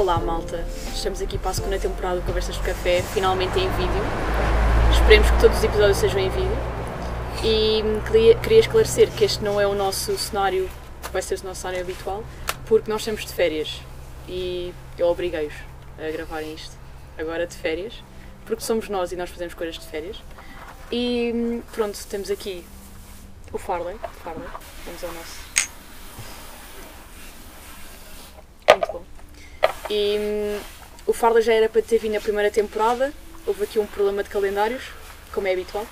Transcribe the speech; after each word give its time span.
Olá 0.00 0.18
malta, 0.18 0.64
estamos 0.94 1.20
aqui 1.20 1.36
para 1.36 1.50
a 1.50 1.52
segunda 1.52 1.78
temporada 1.78 2.20
do 2.20 2.24
Conversas 2.24 2.54
de 2.54 2.62
Café, 2.62 3.02
finalmente 3.12 3.58
em 3.58 3.68
vídeo. 3.72 4.02
Esperemos 4.94 5.30
que 5.30 5.40
todos 5.42 5.58
os 5.58 5.62
episódios 5.62 5.98
sejam 5.98 6.18
em 6.20 6.30
vídeo. 6.30 6.56
E 7.44 7.82
queria, 8.06 8.34
queria 8.36 8.60
esclarecer 8.60 9.10
que 9.10 9.26
este 9.26 9.44
não 9.44 9.60
é 9.60 9.66
o 9.66 9.74
nosso 9.74 10.16
cenário, 10.16 10.70
vai 11.12 11.20
ser 11.20 11.38
o 11.40 11.44
nosso 11.44 11.60
cenário 11.60 11.82
habitual, 11.82 12.24
porque 12.64 12.90
nós 12.90 13.02
estamos 13.02 13.26
de 13.26 13.34
férias 13.34 13.82
e 14.26 14.72
eu 14.96 15.06
obriguei-os 15.06 15.52
a 15.98 16.10
gravarem 16.10 16.54
isto 16.54 16.74
agora 17.18 17.46
de 17.46 17.54
férias, 17.54 18.02
porque 18.46 18.62
somos 18.62 18.88
nós 18.88 19.12
e 19.12 19.16
nós 19.16 19.28
fazemos 19.28 19.52
coisas 19.52 19.78
de 19.78 19.84
férias. 19.84 20.16
E 20.90 21.62
pronto, 21.72 21.98
temos 22.06 22.30
aqui 22.30 22.64
o 23.52 23.58
Farley. 23.58 23.98
Farley, 24.24 24.48
vamos 24.86 25.04
ao 25.04 25.12
nosso. 25.12 25.40
Muito 28.70 28.92
bom. 28.92 29.04
E 29.90 30.16
hum, 30.18 30.60
o 31.06 31.12
Farley 31.12 31.42
já 31.42 31.52
era 31.52 31.68
para 31.68 31.82
ter 31.82 31.98
vindo 31.98 32.16
a 32.16 32.20
primeira 32.20 32.50
temporada, 32.50 33.12
houve 33.44 33.64
aqui 33.64 33.78
um 33.80 33.86
problema 33.86 34.22
de 34.22 34.28
calendários, 34.28 34.84
como 35.32 35.48
é 35.48 35.52
habitual, 35.52 35.84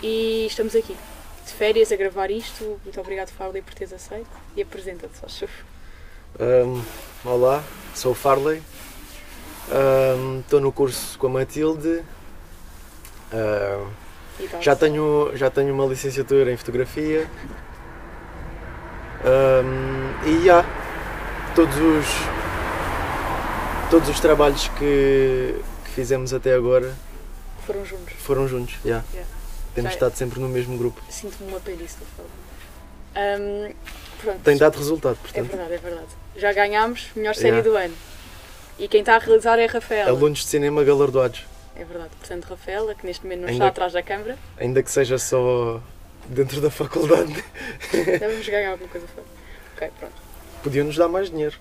e 0.00 0.46
estamos 0.46 0.76
aqui, 0.76 0.96
de 1.44 1.52
férias, 1.52 1.90
a 1.90 1.96
gravar 1.96 2.30
isto. 2.30 2.80
Muito 2.84 3.00
obrigado, 3.00 3.30
Farley, 3.30 3.62
por 3.62 3.74
teres 3.74 3.92
aceito. 3.92 4.30
E 4.56 4.62
apresenta-te, 4.62 5.18
só 5.18 5.28
chuva. 5.28 5.52
Um, 6.38 6.82
olá, 7.28 7.64
sou 7.94 8.12
o 8.12 8.14
Farley. 8.14 8.62
Estou 10.40 10.60
no 10.60 10.72
curso 10.72 11.18
com 11.18 11.26
a 11.26 11.30
Matilde. 11.30 12.02
Um, 13.32 13.90
tal. 14.48 14.62
já, 14.62 14.76
tenho, 14.76 15.32
já 15.34 15.50
tenho 15.50 15.74
uma 15.74 15.84
licenciatura 15.86 16.52
em 16.52 16.56
fotografia. 16.56 17.28
Um, 19.24 20.28
e 20.28 20.44
já, 20.44 20.64
todos 21.54 21.76
os, 21.76 22.06
todos 23.90 24.08
os 24.08 24.20
trabalhos 24.20 24.68
que, 24.78 25.54
que 25.84 25.90
fizemos 25.90 26.32
até 26.32 26.54
agora 26.54 26.94
Foram 27.66 27.84
juntos. 27.84 28.14
foram 28.18 28.48
juntos. 28.48 28.74
já. 28.84 29.02
Yeah. 29.12 29.28
Temos 29.74 29.90
Já- 29.90 29.94
estado 29.96 30.16
sempre 30.16 30.40
no 30.40 30.48
mesmo 30.48 30.76
grupo. 30.78 31.00
Sinto-me 31.08 31.48
uma 31.50 31.60
do 31.60 31.70
Farley. 32.16 33.70
Hum, 33.70 33.74
pronto. 34.22 34.38
Tem 34.40 34.56
dado 34.56 34.76
resultado, 34.78 35.14
É 35.14 35.22
portanto. 35.22 35.48
verdade, 35.48 35.74
é 35.74 35.78
verdade. 35.78 36.06
Já 36.36 36.52
ganhámos 36.52 37.08
melhor 37.16 37.34
série 37.34 37.56
Yeah. 37.58 37.68
do 37.70 37.76
ano. 37.76 37.94
E 38.78 38.88
quem 38.88 39.00
está 39.00 39.16
a 39.16 39.18
realizar 39.18 39.58
é 39.58 39.66
a 39.66 39.70
Rafaela. 39.70 40.10
Alunos 40.10 40.38
de 40.40 40.46
cinema 40.46 40.82
galardoados. 40.82 41.44
É 41.76 41.84
verdade. 41.84 42.10
Portanto, 42.18 42.44
Rafaela, 42.46 42.94
que 42.94 43.06
neste 43.06 43.24
momento 43.24 43.40
não 43.42 43.48
Ainda- 43.48 43.64
está 43.64 43.68
atrás 43.68 43.92
da 43.92 44.02
câmara, 44.02 44.38
Ainda 44.58 44.82
que 44.82 44.90
seja 44.90 45.18
só 45.18 45.80
dentro 46.28 46.60
da 46.60 46.70
faculdade. 46.70 47.44
devemos 47.92 48.48
ganhar 48.48 48.72
alguma 48.72 48.88
coisa 48.90 49.06
fora. 49.08 49.26
Ok, 49.76 49.90
pronto. 49.98 50.14
Podiam-nos 50.62 50.96
dar 50.96 51.08
mais 51.08 51.30
dinheiro 51.30 51.56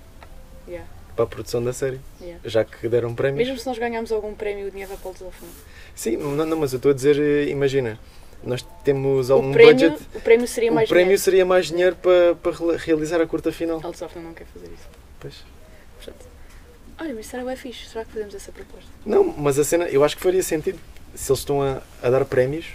Yeah, 0.67 0.85
para 1.19 1.25
a 1.25 1.27
produção 1.27 1.61
da 1.61 1.73
série, 1.73 1.99
yeah. 2.21 2.39
já 2.45 2.63
que 2.63 2.87
deram 2.87 3.13
prémios. 3.13 3.45
Mesmo 3.45 3.59
se 3.59 3.67
nós 3.67 3.77
ganharmos 3.77 4.09
algum 4.09 4.33
prémio, 4.33 4.67
o 4.67 4.71
dinheiro 4.71 4.89
vai 4.89 4.97
para 4.97 5.09
o 5.11 5.13
desafio. 5.13 5.47
Sim, 5.93 6.15
não, 6.15 6.45
não, 6.45 6.57
mas 6.57 6.71
eu 6.71 6.77
estou 6.77 6.91
a 6.91 6.93
dizer, 6.93 7.19
eh, 7.19 7.49
imagina, 7.49 7.99
nós 8.41 8.65
temos 8.85 9.29
O 9.29 9.33
algum 9.33 9.51
prémio, 9.51 9.73
budget. 9.91 10.01
o 10.15 10.21
prémio 10.21 10.47
seria 10.47 10.71
O 10.71 10.75
mais 10.75 10.87
prémio 10.87 11.05
dinheiro. 11.07 11.21
seria 11.21 11.45
mais 11.45 11.65
dinheiro 11.65 11.97
para, 11.97 12.35
para 12.35 12.77
realizar 12.77 13.19
a 13.19 13.27
curta 13.27 13.51
final. 13.51 13.79
O 13.79 13.91
desafio 13.91 14.21
não 14.21 14.33
quer 14.33 14.45
fazer 14.45 14.67
isso. 14.67 14.87
Pois. 15.19 15.43
Portanto, 15.97 16.25
olha, 17.01 17.13
mas 17.13 17.33
era 17.33 17.43
bem 17.43 17.55
fixe. 17.57 17.89
Será 17.89 18.05
que 18.05 18.13
fazemos 18.13 18.33
essa 18.33 18.51
proposta? 18.53 18.89
Não, 19.05 19.25
mas 19.25 19.59
a 19.59 19.65
cena, 19.65 19.89
eu 19.89 20.05
acho 20.05 20.15
que 20.15 20.23
faria 20.23 20.41
sentido 20.41 20.79
se 21.13 21.29
eles 21.29 21.39
estão 21.39 21.61
a, 21.61 21.81
a 22.01 22.09
dar 22.09 22.23
prémios. 22.23 22.67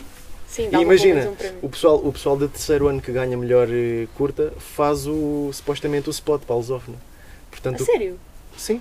Sim, 0.46 0.66
E 0.66 0.70
dá 0.70 0.82
imagina, 0.82 1.30
um. 1.62 1.66
O 1.66 1.70
pessoal, 1.70 1.96
o 1.96 2.12
pessoal 2.12 2.36
do 2.36 2.46
terceiro 2.46 2.88
ano 2.88 3.00
que 3.00 3.10
ganha 3.10 3.38
melhor 3.38 3.68
eh, 3.70 4.06
curta 4.18 4.52
faz 4.58 5.06
o, 5.06 5.50
supostamente 5.50 6.10
o 6.10 6.12
spot 6.12 6.42
para 6.42 6.54
a 6.54 6.58
lusófona. 6.58 6.98
A 6.98 7.50
Portanto, 7.50 7.84
sério? 7.86 8.18
Sim. 8.56 8.80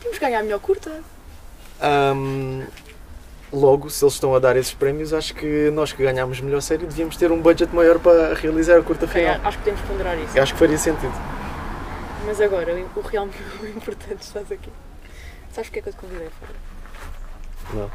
Temos 0.00 0.18
que 0.18 0.24
ganhar 0.24 0.40
a 0.40 0.42
melhor 0.42 0.60
curta. 0.60 1.02
Ahm, 1.80 2.64
logo, 3.52 3.90
se 3.90 4.04
eles 4.04 4.14
estão 4.14 4.34
a 4.34 4.38
dar 4.38 4.56
esses 4.56 4.72
prémios, 4.74 5.12
acho 5.12 5.34
que 5.34 5.70
nós 5.70 5.92
que 5.92 6.02
ganhámos 6.02 6.40
melhor 6.40 6.60
série 6.62 6.86
devíamos 6.86 7.16
ter 7.16 7.30
um 7.32 7.40
budget 7.40 7.74
maior 7.74 7.98
para 7.98 8.34
realizar 8.34 8.78
a 8.78 8.82
curta 8.82 9.06
Ok, 9.06 9.20
final. 9.22 9.40
acho 9.44 9.58
que 9.58 9.64
podemos 9.64 9.80
ponderar 9.88 10.18
isso. 10.18 10.36
Eu 10.36 10.42
acho 10.42 10.52
que 10.52 10.58
faria 10.58 10.78
sentido. 10.78 11.12
Mas 12.26 12.40
agora, 12.40 12.74
o 12.74 12.98
o 12.98 13.02
real 13.02 13.28
o 13.62 13.66
importante 13.66 14.22
estás 14.22 14.50
aqui. 14.52 14.70
Sabes 15.52 15.68
porque 15.68 15.78
é 15.80 15.82
que 15.82 15.88
eu 15.88 15.92
te 15.92 15.98
convidei, 15.98 16.28
Fábio? 16.38 16.56
Não. 17.72 17.90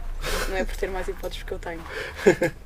Não 0.49 0.57
é 0.57 0.63
por 0.65 0.75
ter 0.75 0.89
mais 0.89 1.07
hipóteses 1.07 1.43
que 1.43 1.51
eu 1.51 1.59
tenho. 1.59 1.81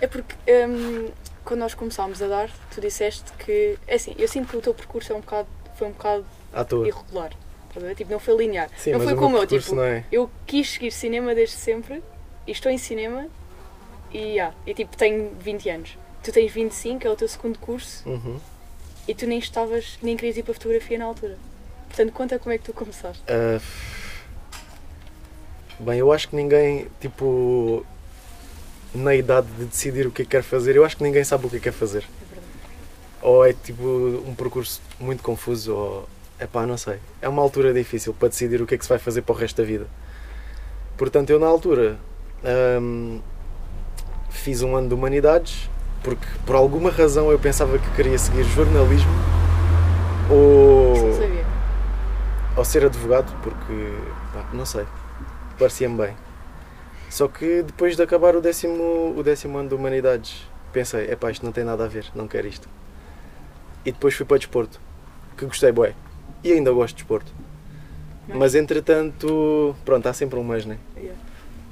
É 0.00 0.06
porque 0.06 0.34
hum, 0.66 1.10
quando 1.44 1.60
nós 1.60 1.74
começámos 1.74 2.22
a 2.22 2.26
dar, 2.28 2.50
tu 2.74 2.80
disseste 2.80 3.30
que. 3.38 3.78
É 3.86 3.96
assim, 3.96 4.14
eu 4.18 4.26
sinto 4.26 4.48
que 4.48 4.56
o 4.56 4.60
teu 4.62 4.72
percurso 4.72 5.12
é 5.12 5.16
um 5.16 5.20
bocado, 5.20 5.48
foi 5.76 5.88
um 5.88 5.92
bocado 5.92 6.24
À 6.60 6.64
toa. 6.64 6.88
irregular. 6.88 7.32
Tipo, 7.94 8.10
não 8.12 8.18
foi 8.18 8.34
linear. 8.38 8.70
Sim, 8.78 8.92
não 8.92 9.00
foi 9.00 9.14
como 9.14 9.36
eu, 9.36 9.46
tipo, 9.46 9.74
não 9.74 9.84
é. 9.84 10.02
eu 10.10 10.30
quis 10.46 10.70
seguir 10.70 10.90
cinema 10.90 11.34
desde 11.34 11.56
sempre 11.56 12.02
e 12.46 12.50
estou 12.52 12.72
em 12.72 12.78
cinema 12.78 13.26
e, 14.10 14.40
ah, 14.40 14.54
e 14.66 14.72
tipo, 14.72 14.96
tenho 14.96 15.32
20 15.38 15.68
anos. 15.68 15.98
Tu 16.22 16.32
tens 16.32 16.50
25, 16.50 17.06
é 17.06 17.10
o 17.10 17.14
teu 17.16 17.28
segundo 17.28 17.58
curso 17.58 18.08
Uhum. 18.08 18.40
e 19.06 19.14
tu 19.14 19.26
nem 19.26 19.38
estavas, 19.38 19.98
nem 20.02 20.16
querias 20.16 20.38
ir 20.38 20.42
para 20.42 20.52
a 20.52 20.54
fotografia 20.54 20.96
na 20.98 21.04
altura. 21.04 21.36
Portanto, 21.88 22.12
conta 22.12 22.38
como 22.38 22.54
é 22.54 22.56
que 22.58 22.64
tu 22.64 22.72
começaste. 22.72 23.22
Ah, 23.28 23.60
bem, 25.78 25.98
eu 25.98 26.10
acho 26.12 26.28
que 26.28 26.36
ninguém, 26.36 26.88
tipo, 27.00 27.84
na 28.94 29.14
idade 29.14 29.46
de 29.58 29.66
decidir 29.66 30.06
o 30.06 30.10
que 30.10 30.22
é 30.22 30.24
que 30.24 30.30
quer 30.30 30.42
fazer, 30.42 30.76
eu 30.76 30.84
acho 30.84 30.96
que 30.96 31.02
ninguém 31.02 31.22
sabe 31.24 31.46
o 31.46 31.50
que 31.50 31.56
é 31.56 31.58
que 31.58 31.64
quer 31.64 31.72
fazer. 31.72 32.04
É 32.04 32.24
verdade. 32.34 32.52
Ou 33.22 33.44
é 33.44 33.52
tipo 33.52 33.82
um 34.26 34.34
percurso 34.34 34.80
muito 34.98 35.22
confuso, 35.22 35.74
ou 35.74 36.08
é 36.38 36.46
pá, 36.46 36.66
não 36.66 36.76
sei. 36.76 36.98
É 37.20 37.28
uma 37.28 37.42
altura 37.42 37.72
difícil 37.72 38.12
para 38.14 38.28
decidir 38.28 38.60
o 38.60 38.66
que 38.66 38.74
é 38.74 38.78
que 38.78 38.84
se 38.84 38.88
vai 38.88 38.98
fazer 38.98 39.22
para 39.22 39.34
o 39.34 39.38
resto 39.38 39.56
da 39.56 39.64
vida. 39.64 39.86
Portanto, 40.96 41.30
eu 41.30 41.38
na 41.38 41.46
altura 41.46 41.98
ahm, 42.44 43.20
fiz 44.30 44.62
um 44.62 44.76
ano 44.76 44.88
de 44.88 44.94
humanidades, 44.94 45.70
porque 46.02 46.26
por 46.44 46.56
alguma 46.56 46.90
razão 46.90 47.30
eu 47.30 47.38
pensava 47.38 47.78
que 47.78 47.90
queria 47.90 48.18
seguir 48.18 48.44
jornalismo 48.44 49.12
ou 50.30 51.16
ou 52.56 52.64
ser 52.64 52.84
advogado, 52.86 53.34
porque 53.42 53.92
pá, 54.32 54.48
não 54.52 54.64
sei, 54.64 54.86
parecia-me 55.58 55.96
bem. 55.96 56.16
Só 57.10 57.28
que 57.28 57.62
depois 57.62 57.96
de 57.96 58.02
acabar 58.02 58.34
o 58.34 58.40
décimo, 58.40 59.14
o 59.16 59.22
décimo 59.22 59.58
ano 59.58 59.68
de 59.68 59.74
Humanidades, 59.74 60.46
pensei, 60.72 61.10
epá, 61.10 61.30
isto 61.30 61.44
não 61.44 61.52
tem 61.52 61.64
nada 61.64 61.84
a 61.84 61.88
ver, 61.88 62.06
não 62.14 62.26
quero 62.26 62.46
isto. 62.46 62.68
E 63.84 63.92
depois 63.92 64.14
fui 64.14 64.24
para 64.26 64.38
desporto, 64.38 64.80
que 65.36 65.44
gostei, 65.44 65.70
bué. 65.70 65.94
E 66.46 66.52
ainda 66.52 66.70
gosto 66.70 66.94
de 66.94 67.02
desporto. 67.02 67.32
Mas- 68.28 68.38
Mas 68.38 68.54
entretanto, 68.54 69.74
pronto, 69.84 70.06
há 70.06 70.12
sempre 70.12 70.38
um 70.38 70.44
mas, 70.44 70.64
né? 70.64 70.78
Yeah. 70.96 71.18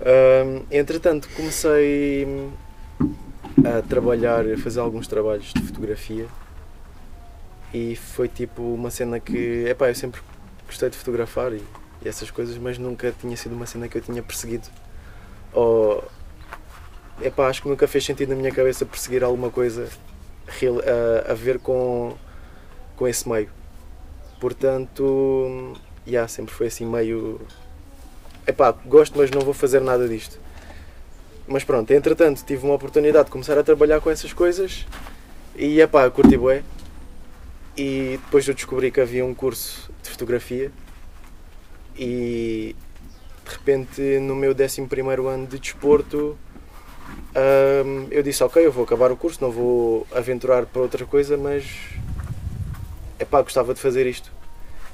Ahm, 0.00 0.62
entretanto, 0.68 1.28
comecei 1.36 2.26
a 3.64 3.82
trabalhar, 3.82 4.44
a 4.50 4.56
fazer 4.58 4.80
alguns 4.80 5.06
trabalhos 5.06 5.52
de 5.52 5.62
fotografia 5.62 6.26
e 7.72 7.94
foi 7.94 8.26
tipo 8.28 8.62
uma 8.62 8.90
cena 8.90 9.20
que, 9.20 9.64
epá, 9.68 9.88
eu 9.88 9.94
sempre 9.94 10.20
gostei 10.66 10.90
de 10.90 10.96
fotografar 10.96 11.52
e, 11.52 11.62
e 12.04 12.08
essas 12.08 12.30
coisas, 12.32 12.58
mas 12.58 12.76
nunca 12.76 13.12
tinha 13.20 13.36
sido 13.36 13.54
uma 13.54 13.66
cena 13.66 13.86
que 13.88 13.96
eu 13.96 14.02
tinha 14.02 14.22
perseguido. 14.22 14.66
Ou, 15.52 16.02
epá, 17.22 17.46
acho 17.48 17.62
que 17.62 17.68
nunca 17.68 17.86
fez 17.86 18.04
sentido 18.04 18.30
na 18.30 18.34
minha 18.34 18.50
cabeça 18.52 18.84
perseguir 18.84 19.22
alguma 19.22 19.50
coisa 19.50 19.88
a, 20.48 21.30
a 21.30 21.34
ver 21.34 21.60
com, 21.60 22.14
com 22.96 23.06
esse 23.06 23.28
meio. 23.28 23.48
Portanto, 24.44 25.72
yeah, 26.06 26.28
sempre 26.28 26.52
foi 26.52 26.66
assim 26.66 26.84
meio 26.84 27.40
epá, 28.46 28.72
gosto, 28.72 29.16
mas 29.16 29.30
não 29.30 29.40
vou 29.40 29.54
fazer 29.54 29.80
nada 29.80 30.06
disto. 30.06 30.38
Mas 31.48 31.64
pronto, 31.64 31.90
entretanto 31.92 32.44
tive 32.44 32.62
uma 32.66 32.74
oportunidade 32.74 33.24
de 33.24 33.30
começar 33.30 33.56
a 33.56 33.62
trabalhar 33.62 34.02
com 34.02 34.10
essas 34.10 34.34
coisas 34.34 34.86
e 35.56 35.80
epá, 35.80 36.10
curti 36.10 36.36
bué. 36.36 36.62
E 37.74 38.20
depois 38.22 38.46
eu 38.46 38.52
descobri 38.52 38.90
que 38.90 39.00
havia 39.00 39.24
um 39.24 39.32
curso 39.32 39.90
de 40.02 40.10
fotografia 40.10 40.70
e 41.96 42.76
de 43.46 43.50
repente 43.50 44.02
no 44.20 44.36
meu 44.36 44.52
11 44.52 44.88
ano 45.26 45.46
de 45.46 45.58
desporto 45.58 46.36
hum, 47.34 48.08
eu 48.10 48.22
disse 48.22 48.44
ok, 48.44 48.66
eu 48.66 48.70
vou 48.70 48.84
acabar 48.84 49.10
o 49.10 49.16
curso, 49.16 49.38
não 49.40 49.50
vou 49.50 50.06
aventurar 50.12 50.66
para 50.66 50.82
outra 50.82 51.06
coisa, 51.06 51.34
mas 51.38 51.64
epá, 53.18 53.40
gostava 53.40 53.72
de 53.72 53.80
fazer 53.80 54.06
isto. 54.06 54.43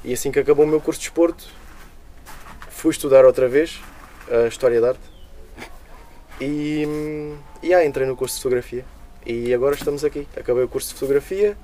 E 0.05 0.12
assim 0.12 0.31
que 0.31 0.38
acabou 0.38 0.64
o 0.64 0.69
meu 0.69 0.81
curso 0.81 1.00
de 1.00 1.06
desporto, 1.06 1.47
fui 2.70 2.91
estudar 2.91 3.25
outra 3.25 3.49
vez 3.49 3.81
a 4.31 4.47
História 4.47 4.81
da 4.81 4.91
Arte 4.91 5.00
e, 6.41 6.87
e 7.62 7.75
ah, 7.75 7.85
entrei 7.85 8.06
no 8.06 8.17
curso 8.17 8.37
de 8.37 8.43
Fotografia 8.43 8.85
e 9.26 9.52
agora 9.52 9.75
estamos 9.75 10.05
aqui. 10.05 10.26
Acabei 10.37 10.64
o 10.64 10.69
curso 10.69 10.88
de 10.88 10.94
Fotografia. 10.94 11.56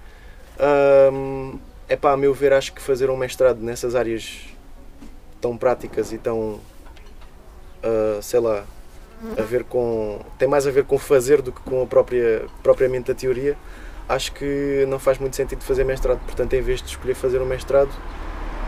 Hum, 1.12 1.58
epá, 1.88 2.12
a 2.12 2.16
meu 2.16 2.34
ver, 2.34 2.52
acho 2.52 2.72
que 2.72 2.82
fazer 2.82 3.08
um 3.08 3.16
mestrado 3.16 3.58
nessas 3.60 3.94
áreas 3.94 4.42
tão 5.40 5.56
práticas 5.56 6.12
e 6.12 6.18
tão, 6.18 6.60
ah, 7.82 8.18
sei 8.20 8.40
lá, 8.40 8.64
a 9.38 9.42
ver 9.42 9.64
com, 9.64 10.20
tem 10.38 10.46
mais 10.46 10.66
a 10.66 10.70
ver 10.70 10.84
com 10.84 10.98
fazer 10.98 11.40
do 11.40 11.50
que 11.52 11.60
com 11.62 11.82
a 11.82 11.86
própria, 11.86 12.44
propriamente 12.62 13.10
a 13.10 13.14
teoria. 13.14 13.56
Acho 14.08 14.32
que 14.32 14.84
não 14.88 14.98
faz 14.98 15.18
muito 15.18 15.34
sentido 15.34 15.62
fazer 15.62 15.84
mestrado, 15.84 16.20
portanto, 16.20 16.52
em 16.52 16.60
vez 16.60 16.80
de 16.80 16.88
escolher 16.88 17.14
fazer 17.14 17.40
um 17.40 17.46
mestrado, 17.46 17.90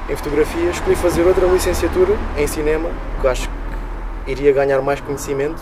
em 0.09 0.17
fotografia, 0.17 0.71
escolhi 0.71 0.97
fazer 0.97 1.23
outra 1.23 1.47
licenciatura 1.47 2.15
em 2.37 2.47
cinema, 2.47 2.91
que 3.21 3.27
acho 3.27 3.49
que 4.25 4.33
iria 4.33 4.53
ganhar 4.53 4.81
mais 4.81 5.01
conhecimento. 5.01 5.61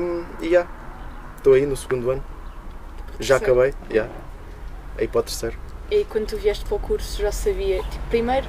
Um, 0.00 0.24
e 0.40 0.50
já, 0.50 0.66
estou 1.36 1.54
aí 1.54 1.66
no 1.66 1.76
segundo 1.76 2.10
ano. 2.10 2.24
Já 3.18 3.38
Terceiro. 3.38 3.60
acabei, 3.60 3.74
já. 3.90 4.08
Aí 4.98 5.08
para 5.08 5.20
o 5.20 5.22
terceiro. 5.22 5.56
E 5.90 6.04
quando 6.04 6.26
tu 6.26 6.36
vieste 6.36 6.64
para 6.64 6.76
o 6.76 6.78
curso 6.78 7.20
já 7.20 7.32
sabia, 7.32 7.82
tipo, 7.82 8.06
primeiro, 8.08 8.46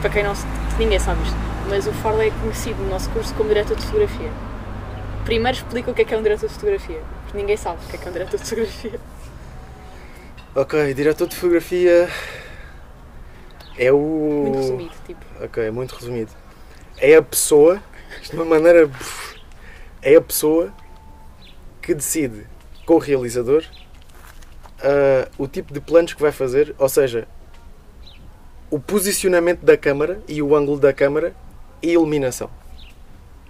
para 0.00 0.10
quem 0.10 0.24
não 0.24 0.34
ninguém 0.78 0.98
sabe 0.98 1.22
isto, 1.22 1.36
mas 1.68 1.86
o 1.86 1.92
Farley 1.92 2.28
é 2.28 2.40
conhecido 2.40 2.82
no 2.82 2.90
nosso 2.90 3.08
curso 3.10 3.34
como 3.34 3.48
diretor 3.48 3.76
de 3.76 3.84
fotografia. 3.84 4.30
Primeiro 5.24 5.56
explica 5.56 5.90
o 5.90 5.94
que 5.94 6.02
é 6.02 6.04
que 6.04 6.14
é 6.14 6.18
um 6.18 6.22
diretor 6.22 6.48
de 6.48 6.54
fotografia, 6.54 7.00
porque 7.22 7.38
ninguém 7.38 7.56
sabe 7.56 7.78
o 7.84 7.88
que 7.88 7.96
é 7.96 7.98
que 7.98 8.06
é 8.06 8.10
um 8.10 8.12
diretor 8.12 8.38
de 8.38 8.44
fotografia. 8.44 9.00
Ok, 10.54 10.94
diretor 10.94 11.28
de 11.28 11.36
fotografia 11.36 12.08
é 13.80 13.92
o. 13.92 13.98
Muito 13.98 14.58
resumido, 14.58 14.94
tipo. 15.06 15.24
Ok, 15.42 15.70
muito 15.70 15.94
resumido. 15.94 16.30
É 16.98 17.16
a 17.16 17.22
pessoa, 17.22 17.82
de 18.22 18.36
uma 18.36 18.44
maneira. 18.44 18.88
É 20.02 20.14
a 20.14 20.20
pessoa 20.20 20.72
que 21.82 21.94
decide 21.94 22.46
com 22.86 22.94
o 22.94 22.98
realizador 22.98 23.64
ah, 24.82 25.28
o 25.38 25.46
tipo 25.46 25.72
de 25.72 25.80
planos 25.80 26.14
que 26.14 26.20
vai 26.20 26.32
fazer, 26.32 26.74
ou 26.78 26.88
seja, 26.88 27.28
o 28.70 28.78
posicionamento 28.80 29.60
da 29.60 29.76
câmara 29.76 30.22
e 30.26 30.40
o 30.42 30.54
ângulo 30.54 30.78
da 30.78 30.92
câmara 30.92 31.34
e 31.82 31.90
a 31.90 31.92
iluminação. 31.92 32.50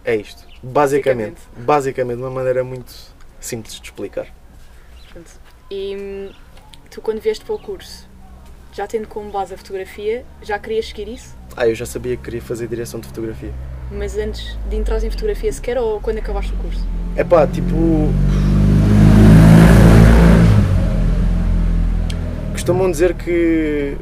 É 0.04 0.16
isto. 0.16 0.46
Basicamente. 0.62 1.40
Basicamente, 1.56 2.16
de 2.16 2.22
uma 2.22 2.30
maneira 2.30 2.64
muito 2.64 2.92
simples 3.40 3.74
de 3.74 3.82
explicar. 3.82 4.26
E 5.70 5.96
hum, 5.96 6.32
tu 6.90 7.00
quando 7.00 7.20
vieste 7.20 7.44
para 7.44 7.54
o 7.54 7.58
curso, 7.58 8.08
já 8.72 8.86
tendo 8.86 9.08
como 9.08 9.30
base 9.30 9.54
a 9.54 9.56
fotografia, 9.56 10.24
já 10.42 10.58
querias 10.58 10.88
seguir 10.88 11.08
isso? 11.08 11.36
Ah, 11.56 11.66
eu 11.66 11.74
já 11.74 11.84
sabia 11.84 12.16
que 12.16 12.22
queria 12.22 12.40
fazer 12.40 12.68
direção 12.68 13.00
de 13.00 13.08
fotografia. 13.08 13.52
Mas 13.90 14.16
antes 14.16 14.56
de 14.68 14.76
entrar 14.76 15.02
em 15.02 15.10
fotografia 15.10 15.52
sequer 15.52 15.76
ou 15.78 16.00
quando 16.00 16.18
acabaste 16.18 16.52
o 16.52 16.56
curso? 16.56 16.86
É 17.16 17.24
pá, 17.24 17.46
tipo. 17.46 17.74
Costumam 22.52 22.90
dizer 22.90 23.14
que 23.14 23.96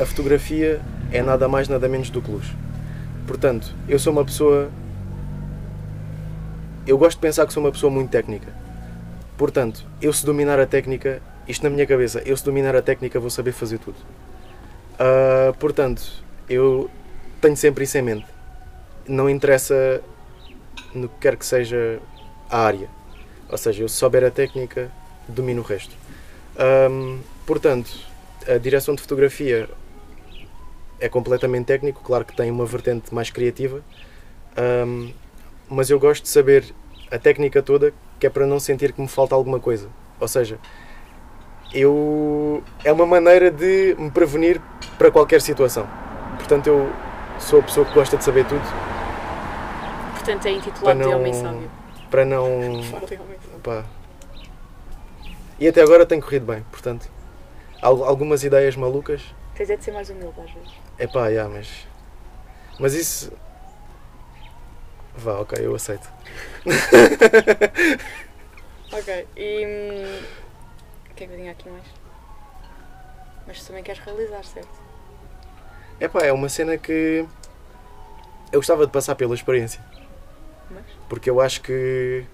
a 0.00 0.06
fotografia 0.06 0.80
é 1.10 1.20
nada 1.20 1.48
mais, 1.48 1.68
nada 1.68 1.88
menos 1.88 2.10
do 2.10 2.22
que 2.22 2.30
luz. 2.30 2.46
Portanto, 3.26 3.74
eu 3.88 3.98
sou 3.98 4.12
uma 4.12 4.24
pessoa. 4.24 4.70
Eu 6.86 6.96
gosto 6.96 7.16
de 7.16 7.22
pensar 7.22 7.46
que 7.46 7.52
sou 7.52 7.62
uma 7.62 7.72
pessoa 7.72 7.90
muito 7.92 8.10
técnica. 8.10 8.52
Portanto, 9.36 9.84
eu 10.00 10.12
se 10.12 10.24
dominar 10.24 10.60
a 10.60 10.66
técnica, 10.66 11.20
isto 11.48 11.62
na 11.62 11.70
minha 11.70 11.86
cabeça, 11.86 12.22
eu 12.26 12.36
se 12.36 12.44
dominar 12.44 12.76
a 12.76 12.82
técnica 12.82 13.18
vou 13.18 13.30
saber 13.30 13.52
fazer 13.52 13.78
tudo. 13.78 13.96
Ah, 14.98 15.54
portanto, 15.58 16.02
eu 16.48 16.90
tenho 17.40 17.56
sempre 17.56 17.84
isso 17.84 17.96
em 17.96 18.02
mente. 18.02 18.26
Não 19.06 19.30
interessa 19.30 20.02
no 20.94 21.08
que 21.08 21.14
quer 21.20 21.36
que 21.36 21.46
seja 21.46 21.98
a 22.50 22.58
área. 22.58 22.88
Ou 23.48 23.56
seja, 23.56 23.82
eu 23.82 23.88
se 23.88 23.96
souber 23.96 24.24
a 24.24 24.30
técnica, 24.30 24.90
domino 25.26 25.62
o 25.62 25.64
resto. 25.64 25.94
Ahm, 26.58 27.20
portanto, 27.46 27.90
a 28.46 28.58
direção 28.58 28.94
de 28.94 29.00
fotografia 29.00 29.68
é 31.00 31.08
completamente 31.08 31.66
técnico, 31.66 32.02
claro 32.02 32.24
que 32.24 32.36
tem 32.36 32.50
uma 32.50 32.66
vertente 32.66 33.14
mais 33.14 33.30
criativa, 33.30 33.82
ahm, 34.56 35.12
mas 35.68 35.88
eu 35.88 35.98
gosto 35.98 36.24
de 36.24 36.28
saber 36.28 36.64
a 37.10 37.18
técnica 37.18 37.62
toda, 37.62 37.92
que 38.18 38.26
é 38.26 38.30
para 38.30 38.46
não 38.46 38.58
sentir 38.58 38.92
que 38.92 39.00
me 39.00 39.08
falta 39.08 39.34
alguma 39.34 39.60
coisa. 39.60 39.88
Ou 40.20 40.28
seja, 40.28 40.58
eu 41.72 42.62
é 42.84 42.92
uma 42.92 43.06
maneira 43.06 43.50
de 43.50 43.94
me 43.98 44.10
prevenir 44.10 44.60
para 44.96 45.10
qualquer 45.10 45.40
situação. 45.40 45.86
Portanto, 46.36 46.66
eu 46.68 46.90
sou 47.38 47.60
a 47.60 47.62
pessoa 47.62 47.86
que 47.86 47.94
gosta 47.94 48.16
de 48.16 48.24
saber 48.24 48.44
tudo, 48.46 48.62
Portanto 50.14 50.46
é 50.46 50.50
intitulado 50.52 50.98
de 50.98 51.04
não 51.06 51.18
Homem 51.18 51.32
Sábio. 51.34 51.70
para 52.10 52.24
não. 52.24 52.44
Pá. 53.62 53.84
E 55.58 55.66
até 55.66 55.82
agora 55.82 56.04
tem 56.06 56.20
corrido 56.20 56.46
bem, 56.46 56.62
portanto. 56.70 57.08
al- 57.82 58.04
Algumas 58.04 58.44
ideias 58.44 58.76
malucas. 58.76 59.22
Tens 59.54 59.70
é 59.70 59.76
de 59.76 59.84
ser 59.84 59.90
mais 59.92 60.08
humilde 60.10 60.38
às 60.40 60.50
vezes. 60.52 60.70
É 60.98 61.06
pá, 61.06 61.32
já, 61.32 61.48
mas. 61.48 61.68
Mas 62.78 62.94
isso. 62.94 63.32
Vá, 65.16 65.40
ok, 65.40 65.58
eu 65.64 65.74
aceito. 65.74 66.08
Ok, 68.92 69.26
e. 69.36 70.20
O 71.18 71.20
que 71.20 71.24
é 71.24 71.26
que 71.26 71.32
eu 71.32 71.38
tinha 71.38 71.50
aqui 71.50 71.68
mais? 71.68 71.84
Mas 73.44 73.60
tu 73.60 73.66
também 73.66 73.82
queres 73.82 74.00
realizar, 74.00 74.44
certo? 74.44 74.68
É 75.98 76.06
pá, 76.06 76.20
é 76.20 76.32
uma 76.32 76.48
cena 76.48 76.78
que. 76.78 77.26
Eu 78.52 78.60
gostava 78.60 78.86
de 78.86 78.92
passar 78.92 79.16
pela 79.16 79.34
experiência. 79.34 79.84
Mas? 80.70 80.84
Porque 81.08 81.28
eu 81.28 81.40
acho 81.40 81.60
que. 81.60 82.24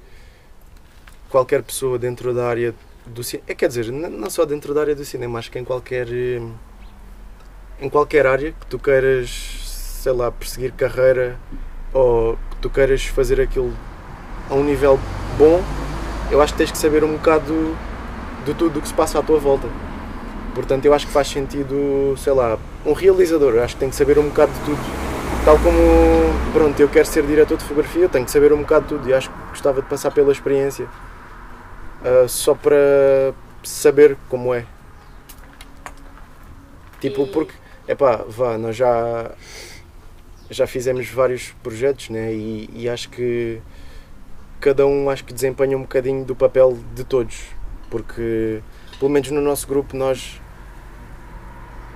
Qualquer 1.31 1.63
pessoa 1.63 1.99
dentro 1.99 2.35
da 2.35 2.47
área 2.47 2.75
do 3.07 3.25
cinema. 3.25 3.47
É, 3.49 3.55
quer 3.55 3.69
dizer, 3.69 3.91
não 3.91 4.29
só 4.29 4.45
dentro 4.45 4.75
da 4.75 4.83
área 4.83 4.95
do 4.95 5.03
cinema, 5.03 5.39
acho 5.39 5.51
que 5.51 5.59
em 5.59 5.65
qualquer. 5.65 6.07
eh, 6.13 6.43
Em 7.81 7.89
qualquer 7.89 8.27
área 8.27 8.53
que 8.53 8.67
tu 8.67 8.79
queiras, 8.79 9.31
sei 10.03 10.13
lá, 10.13 10.31
perseguir 10.31 10.73
carreira 10.73 11.39
ou 11.91 12.37
que 12.51 12.57
tu 12.61 12.69
queiras 12.69 13.03
fazer 13.07 13.41
aquilo 13.41 13.75
a 14.51 14.55
um 14.55 14.63
nível 14.63 15.01
bom, 15.39 15.63
eu 16.31 16.43
acho 16.43 16.53
que 16.53 16.59
tens 16.59 16.71
que 16.71 16.77
saber 16.77 17.03
um 17.03 17.17
bocado 17.17 17.75
de 18.45 18.55
tudo 18.55 18.79
o 18.79 18.83
que 18.83 18.89
se 18.89 18.95
passa 18.95 19.19
à 19.19 19.23
tua 19.23 19.39
volta. 19.39 19.69
Portanto, 20.55 20.85
eu 20.85 20.95
acho 20.95 21.07
que 21.07 21.13
faz 21.13 21.29
sentido, 21.29 22.15
sei 22.17 22.33
lá, 22.33 22.59
um 22.87 22.93
realizador, 22.93 23.59
acho 23.59 23.75
que 23.75 23.81
tem 23.81 23.91
que 23.91 23.97
saber 23.97 24.19
um 24.19 24.29
bocado 24.29 24.53
de 24.53 24.61
tudo. 24.61 24.81
Tal 25.45 25.59
como, 25.59 25.79
pronto, 26.53 26.81
eu 26.81 26.89
quero 26.89 27.07
ser 27.07 27.27
diretor 27.27 27.59
de 27.59 27.65
fotografia, 27.65 28.03
eu 28.03 28.09
tenho 28.09 28.25
que 28.25 28.31
saber 28.31 28.53
um 28.53 28.59
bocado 28.59 28.83
de 28.83 28.89
tudo 28.91 29.09
e 29.09 29.13
acho 29.13 29.29
que 29.31 29.37
gostava 29.51 29.83
de 29.83 29.89
passar 29.89 30.11
pela 30.11 30.33
experiência 30.33 30.87
ah, 32.05 32.29
só 32.29 32.55
para 32.55 33.35
saber 33.63 34.17
como 34.29 34.55
é. 34.55 34.67
Tipo, 37.01 37.27
porque, 37.27 37.55
epá, 37.89 38.25
vá, 38.29 38.59
nós 38.59 38.77
já, 38.77 39.31
já 40.51 40.67
fizemos 40.67 41.09
vários 41.09 41.55
projetos, 41.63 42.11
né? 42.11 42.33
E, 42.33 42.69
e 42.75 42.89
acho 42.89 43.09
que 43.09 43.61
cada 44.61 44.87
um 44.87 45.11
acho 45.11 45.25
que 45.25 45.33
desempenha 45.33 45.77
um 45.77 45.83
bocadinho 45.83 46.25
do 46.25 46.35
papel 46.35 46.79
de 46.95 47.05
todos, 47.05 47.54
porque 47.91 48.61
pelo 48.99 49.11
menos 49.11 49.31
no 49.31 49.41
nosso 49.41 49.67
grupo 49.67 49.97
nós 49.97 50.41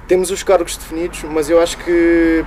temos 0.06 0.30
os 0.30 0.42
cargos 0.42 0.76
definidos, 0.76 1.22
mas 1.24 1.50
eu 1.50 1.60
acho 1.60 1.76
que 1.78 2.44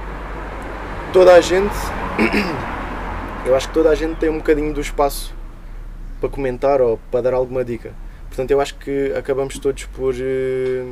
toda 1.14 1.34
a 1.34 1.42
gente 1.42 1.74
eu 3.46 3.56
acho 3.56 3.68
que 3.68 3.74
toda 3.74 3.90
a 3.90 3.96
gente 3.96 4.18
tem 4.18 4.30
um 4.30 4.38
bocadinho 4.38 4.74
do 4.74 4.82
espaço 4.82 5.34
para 6.20 6.30
comentar 6.30 6.82
ou 6.82 7.00
para 7.10 7.22
dar 7.22 7.34
alguma 7.34 7.64
dica. 7.64 7.94
Portanto, 8.28 8.52
eu 8.52 8.62
acho 8.62 8.76
que 8.76 9.12
acabamos 9.14 9.58
todos 9.60 9.84
por 9.86 10.14
eh, 10.18 10.86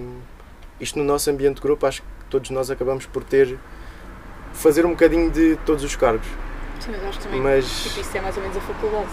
isto 0.79 0.99
no 0.99 1.05
nosso 1.05 1.29
ambiente 1.29 1.55
de 1.55 1.61
grupo, 1.61 1.85
acho 1.85 2.01
que 2.01 2.07
todos 2.29 2.49
nós 2.49 2.69
acabamos 2.69 3.05
por 3.05 3.23
ter 3.23 3.57
fazer 4.53 4.85
um 4.85 4.89
bocadinho 4.89 5.31
de 5.31 5.57
todos 5.65 5.83
os 5.83 5.95
cargos. 5.95 6.27
Sim, 6.79 6.91
mas 6.91 7.03
acho 7.03 7.19
que 7.19 7.23
também. 7.25 7.41
Mas 7.41 7.83
Tipo, 7.83 8.01
isso 8.01 8.17
é 8.17 8.21
mais 8.21 8.35
ou 8.35 8.41
menos 8.43 8.57
a 8.57 8.61
faculdade. 8.61 9.09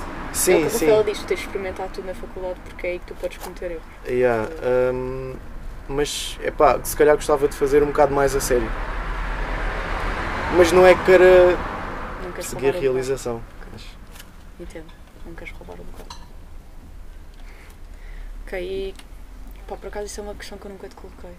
É 0.50 0.56
o 0.56 0.58
sim, 0.58 0.64
que 0.64 0.70
sim. 0.70 0.86
Tu 0.86 1.04
tens 1.04 1.26
de 1.26 1.34
experimentar 1.34 1.88
tudo 1.88 2.06
na 2.06 2.14
faculdade 2.14 2.60
porque 2.64 2.86
é 2.86 2.90
aí 2.90 2.98
que 2.98 3.06
tu 3.06 3.14
podes 3.14 3.38
cometer 3.38 3.72
erros. 3.72 3.82
Yeah, 4.06 4.48
hum, 4.92 5.34
mas 5.88 6.38
é 6.42 6.50
pá, 6.50 6.78
se 6.82 6.96
calhar 6.96 7.16
gostava 7.16 7.48
de 7.48 7.56
fazer 7.56 7.82
um 7.82 7.86
bocado 7.86 8.14
mais 8.14 8.34
a 8.34 8.40
sério. 8.40 8.70
Mas 10.56 10.72
não 10.72 10.86
é 10.86 10.94
que 10.94 11.04
queira 11.04 11.56
Não 12.22 12.42
seguir 12.42 12.74
a 12.74 12.78
realização. 12.78 13.42
Mas. 13.72 13.84
Entendo, 14.60 14.86
não 15.24 15.34
queres 15.34 15.52
roubar 15.52 15.74
o 15.80 15.84
bocado. 15.84 16.16
Ok, 18.46 18.60
e 18.62 18.94
pá, 19.66 19.76
por 19.76 19.88
acaso 19.88 20.06
isso 20.06 20.20
é 20.20 20.22
uma 20.22 20.34
questão 20.34 20.56
que 20.56 20.66
eu 20.66 20.70
nunca 20.70 20.88
te 20.88 20.94
coloquei. 20.94 21.32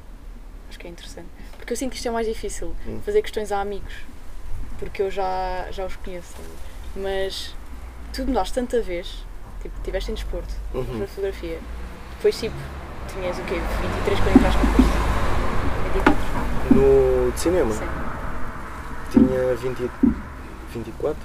Acho 0.69 0.77
que 0.77 0.87
é 0.87 0.89
interessante. 0.89 1.29
Porque 1.57 1.71
eu 1.73 1.77
sinto 1.77 1.91
que 1.91 1.97
isto 1.97 2.07
é 2.07 2.11
mais 2.11 2.27
difícil, 2.27 2.75
Hum. 2.85 2.99
fazer 3.05 3.21
questões 3.21 3.51
a 3.51 3.61
amigos. 3.61 3.93
Porque 4.77 5.01
eu 5.01 5.09
já, 5.09 5.67
já 5.71 5.85
os 5.85 5.95
conheço. 5.95 6.35
Mas 6.95 7.55
tu 8.13 8.25
mudaste 8.25 8.53
tanta 8.53 8.81
vez, 8.81 9.25
tipo, 9.61 9.75
estiveste 9.77 10.11
em 10.11 10.15
desporto, 10.15 10.53
Uhum. 10.73 10.99
na 10.99 11.07
fotografia. 11.07 11.59
Depois, 12.17 12.39
tipo, 12.39 12.55
tinhas 13.13 13.37
o 13.37 13.41
quê? 13.43 13.55
23 13.55 14.19
quando 14.19 14.35
entraste 14.35 14.65
no 14.65 14.73
curso? 14.73 14.91
24? 15.93 16.27
no 16.75 17.31
de 17.31 17.39
cinema 17.39 17.71
Sim. 17.73 17.85
tinha 19.11 19.55
20, 19.55 19.91
24, 20.73 21.21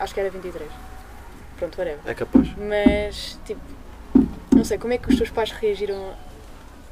Acho 0.00 0.14
que 0.14 0.20
era 0.20 0.30
23. 0.30 0.68
Pronto, 1.58 1.78
whatever. 1.78 2.00
é 2.04 2.14
capaz. 2.14 2.48
Mas, 2.58 3.38
tipo, 3.46 3.60
não 4.54 4.64
sei, 4.64 4.78
como 4.78 4.92
é 4.92 4.98
que 4.98 5.08
os 5.08 5.16
teus 5.16 5.30
pais 5.30 5.50
reagiram 5.52 6.12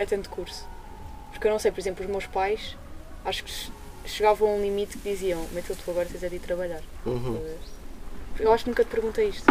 a 0.01 0.07
tanto 0.07 0.31
curso? 0.31 0.67
Porque 1.33 1.47
eu 1.49 1.51
não 1.53 1.59
sei, 1.59 1.71
por 1.73 1.81
exemplo, 1.81 2.05
os 2.05 2.11
meus 2.11 2.27
pais, 2.27 2.77
acho 3.25 3.43
que 3.45 3.51
che- 3.51 3.73
chegavam 4.07 4.49
a 4.49 4.53
um 4.53 4.63
limite 4.63 4.97
que 4.97 5.11
diziam: 5.11 5.45
Meteu 5.53 5.75
tu 5.77 5.91
agora 5.91 6.07
tens 6.07 6.23
é 6.23 6.29
de 6.29 6.37
ir 6.37 6.39
trabalhar. 6.39 6.81
Uhum. 7.05 7.43
Eu 8.39 8.53
acho 8.53 8.65
que 8.65 8.71
nunca 8.71 8.85
te 8.85 8.91
perguntei 8.91 9.29
isto. 9.29 9.47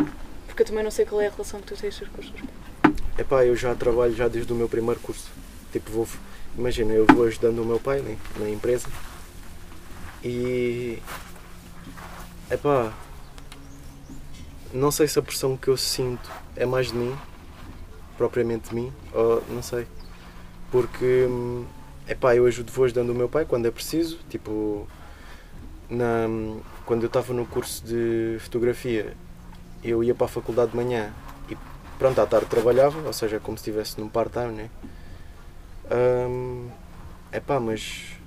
Porque 0.48 0.62
eu 0.62 0.68
também 0.68 0.84
não 0.84 0.92
sei 0.92 1.06
qual 1.06 1.22
é 1.22 1.28
a 1.28 1.32
relação 1.32 1.60
que 1.62 1.68
tu 1.68 1.76
tens 1.76 1.98
com 1.98 2.06
os 2.06 2.12
teus 2.12 2.30
pais. 2.30 2.54
Epá, 3.18 3.46
eu 3.46 3.56
já 3.56 3.74
trabalho 3.76 4.16
já 4.16 4.28
desde 4.28 4.52
o 4.52 4.56
meu 4.56 4.70
primeiro 4.70 5.00
curso. 5.00 5.30
Tipo, 5.72 5.92
vou, 5.92 6.08
imagina, 6.58 6.94
eu 6.94 7.06
vou 7.06 7.26
ajudando 7.26 7.60
o 7.60 7.66
meu 7.66 7.80
pai 7.80 8.02
né, 8.02 8.18
na 8.38 8.50
empresa 8.50 8.88
e. 10.24 11.00
Epá, 12.50 12.94
não 14.74 14.92
sei 14.92 15.08
se 15.08 15.18
a 15.20 15.22
pressão 15.22 15.58
que 15.58 15.68
eu 15.68 15.78
sinto 15.78 16.30
é 16.56 16.66
mais 16.66 16.88
de 16.88 16.96
mim, 16.96 17.16
propriamente 18.18 18.70
de 18.70 18.76
mim, 18.76 18.94
ou 19.12 19.44
não 19.50 19.62
sei. 19.62 19.88
Porque, 20.72 21.26
hum, 21.30 21.66
epá, 22.08 22.36
eu 22.36 22.46
ajudo, 22.46 22.72
vou 22.72 22.86
ajudando 22.86 23.10
o 23.10 23.16
meu 23.16 23.30
pai 23.30 23.46
quando 23.46 23.68
é 23.68 23.72
preciso, 23.72 24.20
tipo, 24.30 24.88
na, 25.90 26.28
quando 26.86 27.04
eu 27.04 27.08
estava 27.08 27.34
no 27.34 27.46
curso 27.46 27.84
de 27.86 28.38
fotografia, 28.40 29.14
eu 29.84 30.04
ia 30.04 30.16
para 30.16 30.26
a 30.26 30.30
faculdade 30.30 30.72
de 30.72 30.78
manhã 30.78 31.14
e 31.50 31.58
pronto, 31.98 32.20
à 32.20 32.26
tarde 32.26 32.48
trabalhava, 32.48 33.00
ou 33.06 33.14
seja, 33.14 33.40
como 33.40 33.58
se 33.58 33.62
estivesse 33.62 34.00
num 34.00 34.08
part-time, 34.08 34.52
né? 34.52 34.70
Hum, 35.92 36.70
epá, 37.32 37.60
mas 37.60 38.18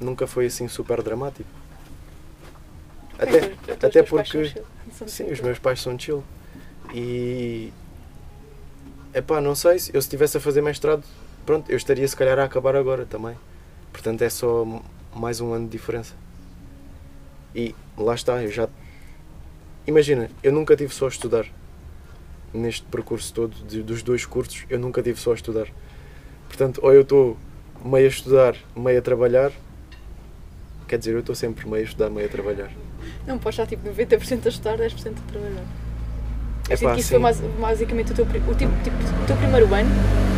nunca 0.00 0.26
foi 0.26 0.46
assim 0.46 0.68
super 0.68 1.02
dramático. 1.02 1.48
Até, 3.18 3.54
até 3.86 4.02
porque. 4.02 4.52
são 4.92 5.08
Sim, 5.08 5.32
os 5.32 5.40
meus 5.40 5.58
pais 5.58 5.80
são 5.80 5.98
chill. 5.98 6.22
E. 6.94 7.72
Epá, 9.14 9.40
não 9.40 9.54
sei, 9.54 9.78
se 9.78 9.90
eu 9.94 10.00
se 10.00 10.06
estivesse 10.06 10.36
a 10.36 10.40
fazer 10.40 10.60
mestrado, 10.60 11.02
pronto, 11.46 11.70
eu 11.70 11.76
estaria 11.76 12.06
se 12.06 12.14
calhar 12.14 12.38
a 12.38 12.44
acabar 12.44 12.76
agora 12.76 13.06
também. 13.06 13.34
Portanto 13.90 14.20
é 14.22 14.28
só 14.28 14.66
mais 15.14 15.40
um 15.40 15.52
ano 15.52 15.64
de 15.64 15.72
diferença. 15.72 16.14
E 17.56 17.74
lá 17.96 18.14
está, 18.14 18.42
eu 18.42 18.52
já. 18.52 18.68
Imagina, 19.86 20.28
eu 20.42 20.52
nunca 20.52 20.76
tive 20.76 20.92
só 20.94 21.06
a 21.06 21.08
estudar. 21.08 21.46
Neste 22.52 22.82
percurso 22.84 23.32
todo 23.32 23.54
de- 23.66 23.82
dos 23.82 24.02
dois 24.02 24.26
cursos, 24.26 24.64
eu 24.68 24.78
nunca 24.78 25.02
tive 25.02 25.18
só 25.18 25.32
a 25.32 25.34
estudar. 25.34 25.66
Portanto, 26.48 26.80
ou 26.82 26.92
eu 26.92 27.00
estou 27.02 27.36
meio 27.84 28.04
a 28.04 28.08
estudar, 28.08 28.54
meio 28.76 28.98
a 28.98 29.02
trabalhar. 29.02 29.52
Quer 30.86 30.98
dizer, 30.98 31.14
eu 31.14 31.20
estou 31.20 31.34
sempre 31.34 31.66
meio 31.68 31.82
a 31.82 31.86
estudar, 31.86 32.10
meio 32.10 32.26
a 32.26 32.30
trabalhar. 32.30 32.70
Não, 33.26 33.38
podes 33.38 33.58
estar 33.58 33.66
tipo 33.66 33.88
90% 33.88 34.46
a 34.46 34.48
estudar, 34.48 34.76
10% 34.78 35.14
a 35.18 35.32
trabalhar. 35.32 35.64
Eu 36.68 36.74
Epá, 36.74 36.76
sinto 36.76 36.94
que 36.94 37.00
isso 37.00 37.08
sim. 37.14 37.20
foi 37.20 37.50
basicamente 37.60 38.12
o 38.12 38.14
teu, 38.14 38.24
o 38.24 38.28
tipo, 38.28 38.54
tipo, 38.54 38.66
o 39.22 39.26
teu 39.26 39.36
primeiro 39.36 39.72
ano. 39.74 39.90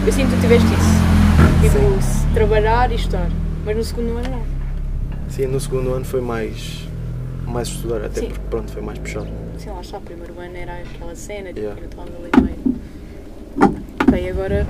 Eu 0.06 0.12
sinto 0.12 0.30
que 0.30 0.36
tu 0.36 0.40
tiveste 0.42 0.66
isso. 0.68 1.62
Tipo, 1.62 2.34
trabalhar 2.34 2.90
e 2.92 2.94
estudar. 2.94 3.28
Mas 3.64 3.76
no 3.76 3.84
segundo 3.84 4.16
ano 4.18 4.28
não. 4.30 5.30
Sim, 5.30 5.46
no 5.46 5.60
segundo 5.60 5.92
ano 5.92 6.04
foi 6.04 6.20
mais, 6.22 6.87
mais 7.48 7.68
estudar, 7.68 8.04
até 8.04 8.20
Sim. 8.20 8.28
porque 8.28 8.44
pronto, 8.50 8.70
foi 8.72 8.82
mais 8.82 8.98
puxado. 8.98 9.28
Sim, 9.58 9.70
lá 9.70 9.80
está, 9.80 9.98
o 9.98 10.00
primeiro 10.00 10.38
ano 10.38 10.56
era 10.56 10.78
aquela 10.78 11.14
cena, 11.14 11.48
tipo, 11.48 11.60
Yeah. 11.60 11.80
ainda 11.80 11.88
estávamos 11.94 12.16
ali 12.16 12.42
meio. 12.42 13.78
Bem, 14.10 14.30
agora 14.30 14.66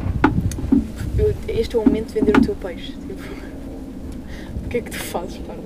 eu- 1.18 1.34
este 1.48 1.76
é 1.76 1.78
o 1.78 1.84
momento 1.84 2.08
de 2.08 2.14
vender 2.14 2.36
o 2.36 2.40
teu 2.40 2.54
peixe. 2.54 2.92
Tipo, 2.92 3.22
o 4.64 4.68
que 4.68 4.76
é 4.78 4.80
que 4.80 4.90
tu 4.90 4.98
fazes, 4.98 5.38
Parda? 5.38 5.62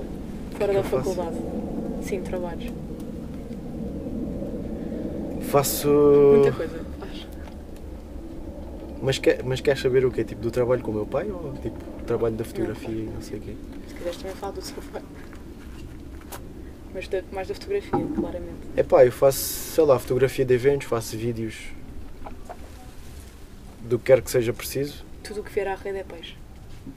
Fora 0.57 0.73
da 0.73 0.79
eu 0.79 0.83
faço? 0.83 1.13
faculdade? 1.13 1.37
Sim, 2.01 2.21
trabalhos. 2.21 2.71
Faço. 5.41 5.87
Muita 6.35 6.51
coisa. 6.51 6.79
Faz. 6.99 7.27
Mas, 9.01 9.17
quer, 9.19 9.43
mas 9.43 9.61
queres 9.61 9.81
saber 9.81 10.05
o 10.05 10.11
quê? 10.11 10.23
Tipo, 10.23 10.41
do 10.41 10.51
trabalho 10.51 10.81
com 10.81 10.91
o 10.91 10.93
meu 10.93 11.05
pai 11.05 11.29
ou 11.29 11.53
tipo, 11.61 11.77
trabalho 12.05 12.35
da 12.35 12.43
fotografia 12.43 12.89
e 13.03 13.09
não 13.13 13.21
sei 13.21 13.37
o 13.37 13.41
quê? 13.41 13.53
Se 13.87 13.93
quiseres 13.95 14.17
também 14.17 14.35
falar 14.35 14.53
do 14.53 14.61
seu 14.61 14.81
pai. 14.91 15.01
Mas 16.93 17.07
da- 17.07 17.23
mais 17.31 17.47
da 17.47 17.53
fotografia, 17.55 17.91
claramente. 18.15 18.53
É 18.77 18.83
pá, 18.83 19.05
eu 19.05 19.11
faço, 19.11 19.39
sei 19.39 19.83
lá, 19.83 19.97
fotografia 19.97 20.45
de 20.45 20.53
eventos, 20.53 20.87
faço 20.87 21.17
vídeos 21.17 21.55
do 23.81 23.97
que 23.99 24.05
quer 24.05 24.21
que 24.21 24.29
seja 24.31 24.53
preciso. 24.53 25.03
Tudo 25.23 25.41
o 25.41 25.43
que 25.43 25.51
vier 25.51 25.67
à 25.67 25.75
rede 25.75 25.99
é 25.99 26.03
peixe. 26.03 26.35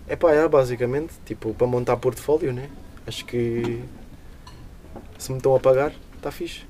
É 0.09 0.17
pá, 0.17 0.33
é 0.33 0.47
basicamente, 0.49 1.15
tipo, 1.25 1.55
para 1.55 1.67
montar 1.67 1.97
portfólio, 1.97 2.53
né? 2.53 2.69
Acho 3.07 3.25
que 3.25 3.83
se 5.19 5.31
me 5.31 5.39
estão 5.39 5.55
a 5.55 5.61
pagar, 5.61 5.93
está 6.17 6.31
fixe. 6.31 6.65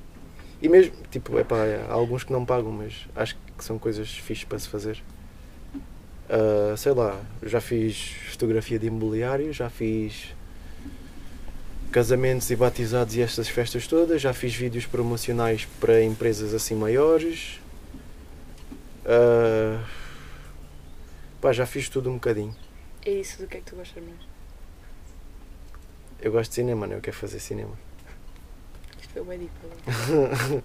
E 0.63 0.69
mesmo, 0.69 0.95
tipo, 1.11 1.39
é 1.39 1.45
pá, 1.45 1.57
há 1.89 1.93
alguns 1.93 2.25
que 2.25 2.33
não 2.33 2.45
pagam, 2.45 2.71
mas 2.73 3.07
acho 3.15 3.37
que 3.57 3.65
são 3.65 3.79
coisas 3.79 4.09
fixes 4.11 4.45
para 4.45 4.59
se 4.59 4.69
fazer. 4.69 5.03
Ah, 6.29 6.75
sei 6.77 6.93
lá, 6.93 7.21
já 7.43 7.61
fiz 7.61 8.13
fotografia 8.31 8.79
de 8.79 8.87
imobiliário, 8.87 9.53
já 9.53 9.69
fiz 9.71 10.35
casamentos 11.97 12.51
e 12.51 12.57
batizados 12.57 13.17
e 13.17 13.23
estas 13.23 13.49
festas 13.49 13.87
todas, 13.87 14.21
já 14.21 14.35
fiz 14.35 14.55
vídeos 14.55 14.85
promocionais 14.85 15.65
para 15.81 16.03
empresas 16.03 16.53
assim 16.53 16.75
maiores. 16.75 17.59
Ah, 19.07 19.83
pá, 21.41 21.55
já 21.55 21.65
fiz 21.65 21.89
tudo 21.89 22.11
um 22.11 22.17
bocadinho. 22.17 22.55
É 23.03 23.13
isso 23.13 23.41
do 23.41 23.49
que 23.49 23.57
é 23.57 23.61
que 23.61 23.71
tu 23.71 23.77
gostas 23.77 24.05
mais. 24.05 24.19
Eu 26.21 26.33
gosto 26.33 26.51
de 26.51 26.57
cinema, 26.57 26.87
não? 26.87 26.97
Eu 26.97 27.01
quero 27.01 27.17
fazer 27.17 27.41
cinema. 27.41 27.73
Isto 29.01 29.15
foi 29.15 29.25
bem 29.25 29.39
deep. 29.39 30.63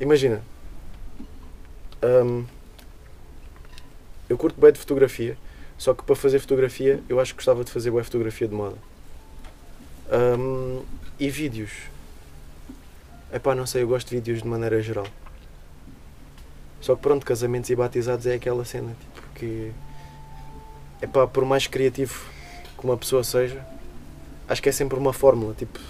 Imagina. 0.00 0.42
hum, 2.02 2.44
eu 4.28 4.36
curto 4.36 4.60
bem 4.60 4.72
de 4.72 4.80
fotografia, 4.80 5.38
só 5.78 5.94
que 5.94 6.02
para 6.02 6.16
fazer 6.16 6.40
fotografia 6.40 7.00
eu 7.08 7.20
acho 7.20 7.34
que 7.34 7.36
gostava 7.36 7.62
de 7.62 7.70
fazer 7.70 7.92
bem 7.92 8.02
fotografia 8.02 8.48
de 8.48 8.54
moda. 8.56 8.93
Hum, 10.12 10.82
e 11.18 11.30
vídeos. 11.30 11.70
Epá, 13.32 13.54
não 13.54 13.66
sei, 13.66 13.82
eu 13.82 13.88
gosto 13.88 14.08
de 14.08 14.16
vídeos 14.16 14.42
de 14.42 14.48
maneira 14.48 14.80
geral. 14.80 15.06
Só 16.80 16.94
que 16.94 17.02
pronto, 17.02 17.24
casamentos 17.24 17.70
e 17.70 17.76
batizados 17.76 18.26
é 18.26 18.34
aquela 18.34 18.64
cena, 18.64 18.94
tipo, 19.00 19.28
que... 19.34 19.72
Epá, 21.00 21.26
por 21.26 21.44
mais 21.44 21.66
criativo 21.66 22.24
que 22.78 22.84
uma 22.84 22.96
pessoa 22.96 23.24
seja, 23.24 23.64
acho 24.48 24.62
que 24.62 24.68
é 24.68 24.72
sempre 24.72 24.98
uma 24.98 25.12
fórmula, 25.12 25.54
tipo... 25.54 25.80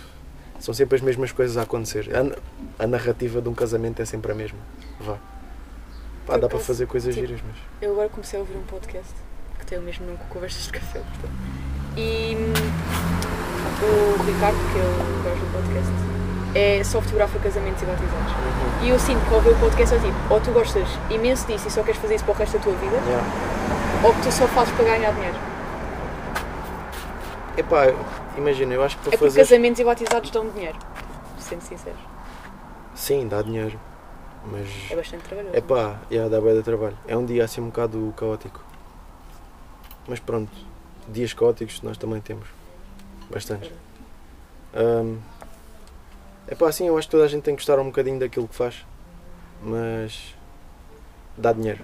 São 0.60 0.72
sempre 0.72 0.96
as 0.96 1.02
mesmas 1.02 1.32
coisas 1.32 1.56
a 1.56 1.62
acontecer. 1.62 2.08
A, 2.14 2.84
a 2.84 2.86
narrativa 2.86 3.42
de 3.42 3.48
um 3.48 3.54
casamento 3.54 4.00
é 4.00 4.04
sempre 4.04 4.32
a 4.32 4.34
mesma. 4.34 4.58
Vá. 5.00 5.18
Pá, 6.26 6.38
dá 6.38 6.48
para 6.48 6.58
fazer 6.58 6.86
coisas 6.86 7.14
tipo, 7.14 7.26
giras, 7.26 7.42
mas... 7.46 7.56
Eu 7.82 7.92
agora 7.92 8.08
comecei 8.08 8.38
a 8.38 8.42
ouvir 8.42 8.56
um 8.56 8.62
podcast 8.62 9.12
que 9.58 9.66
tem 9.66 9.78
o 9.78 9.82
mesmo 9.82 10.06
nome 10.06 10.18
que 10.18 10.24
Conversas 10.26 10.64
de 10.64 10.72
Café. 10.72 11.00
portanto. 11.00 11.32
E 11.96 12.36
hum, 12.36 13.03
o 13.84 14.22
Ricardo, 14.24 14.56
que 14.72 14.78
é 14.78 14.82
o 14.82 15.22
gajo 15.24 15.40
do 15.40 15.52
podcast, 15.52 15.92
é 16.54 16.84
só 16.84 17.00
fotografa 17.00 17.38
casamentos 17.38 17.82
e 17.82 17.86
batizados. 17.86 18.32
E 18.82 18.88
eu 18.88 18.98
sinto 18.98 19.20
que 19.26 19.30
ao 19.30 19.36
ouvir 19.36 19.50
o 19.50 19.58
podcast 19.58 19.94
é 19.94 19.98
tipo, 19.98 20.14
ou 20.30 20.40
tu 20.40 20.50
gostas 20.52 20.88
imenso 21.10 21.46
disso 21.46 21.68
e 21.68 21.70
só 21.70 21.82
queres 21.82 22.00
fazer 22.00 22.16
isso 22.16 22.24
para 22.24 22.34
o 22.34 22.36
resto 22.36 22.58
da 22.58 22.64
tua 22.64 22.72
vida, 22.74 22.96
Yeah. 23.06 23.26
ou 24.04 24.14
que 24.14 24.22
tu 24.22 24.32
só 24.32 24.46
fazes 24.48 24.72
para 24.74 24.84
ganhar 24.84 25.12
dinheiro. 25.12 25.36
Epá, 27.56 27.84
imagina, 28.36 28.74
eu 28.74 28.82
acho 28.82 28.96
que 28.98 29.04
para 29.04 29.14
É 29.14 29.18
fazer... 29.18 29.40
casamentos 29.40 29.80
e 29.80 29.84
batizados 29.84 30.30
dão 30.30 30.48
dinheiro. 30.50 30.76
Sendo 31.38 31.60
sinceros. 31.62 32.00
Sim, 32.94 33.28
dá 33.28 33.42
dinheiro. 33.42 33.78
Mas... 34.50 34.68
É 34.90 34.96
bastante 34.96 35.22
trabalhoso. 35.22 35.56
Epá, 35.56 35.96
yeah, 36.10 36.28
dá 36.28 36.40
bem 36.40 36.54
de 36.54 36.62
trabalho. 36.62 36.96
É 37.06 37.16
um 37.16 37.24
dia 37.24 37.44
assim 37.44 37.60
um 37.60 37.66
bocado 37.66 38.12
caótico. 38.16 38.60
Mas 40.08 40.18
pronto, 40.20 40.50
dias 41.08 41.32
caóticos 41.32 41.80
nós 41.82 41.96
também 41.96 42.20
temos. 42.20 42.46
Bastantes. 43.30 43.70
Hum, 44.74 45.18
epá, 46.50 46.70
sim, 46.72 46.88
eu 46.88 46.98
acho 46.98 47.06
que 47.08 47.12
toda 47.12 47.24
a 47.24 47.28
gente 47.28 47.42
tem 47.42 47.54
que 47.54 47.62
gostar 47.62 47.78
um 47.78 47.86
bocadinho 47.86 48.18
daquilo 48.18 48.48
que 48.48 48.54
faz. 48.54 48.84
Mas... 49.62 50.34
Dá 51.36 51.52
dinheiro. 51.52 51.82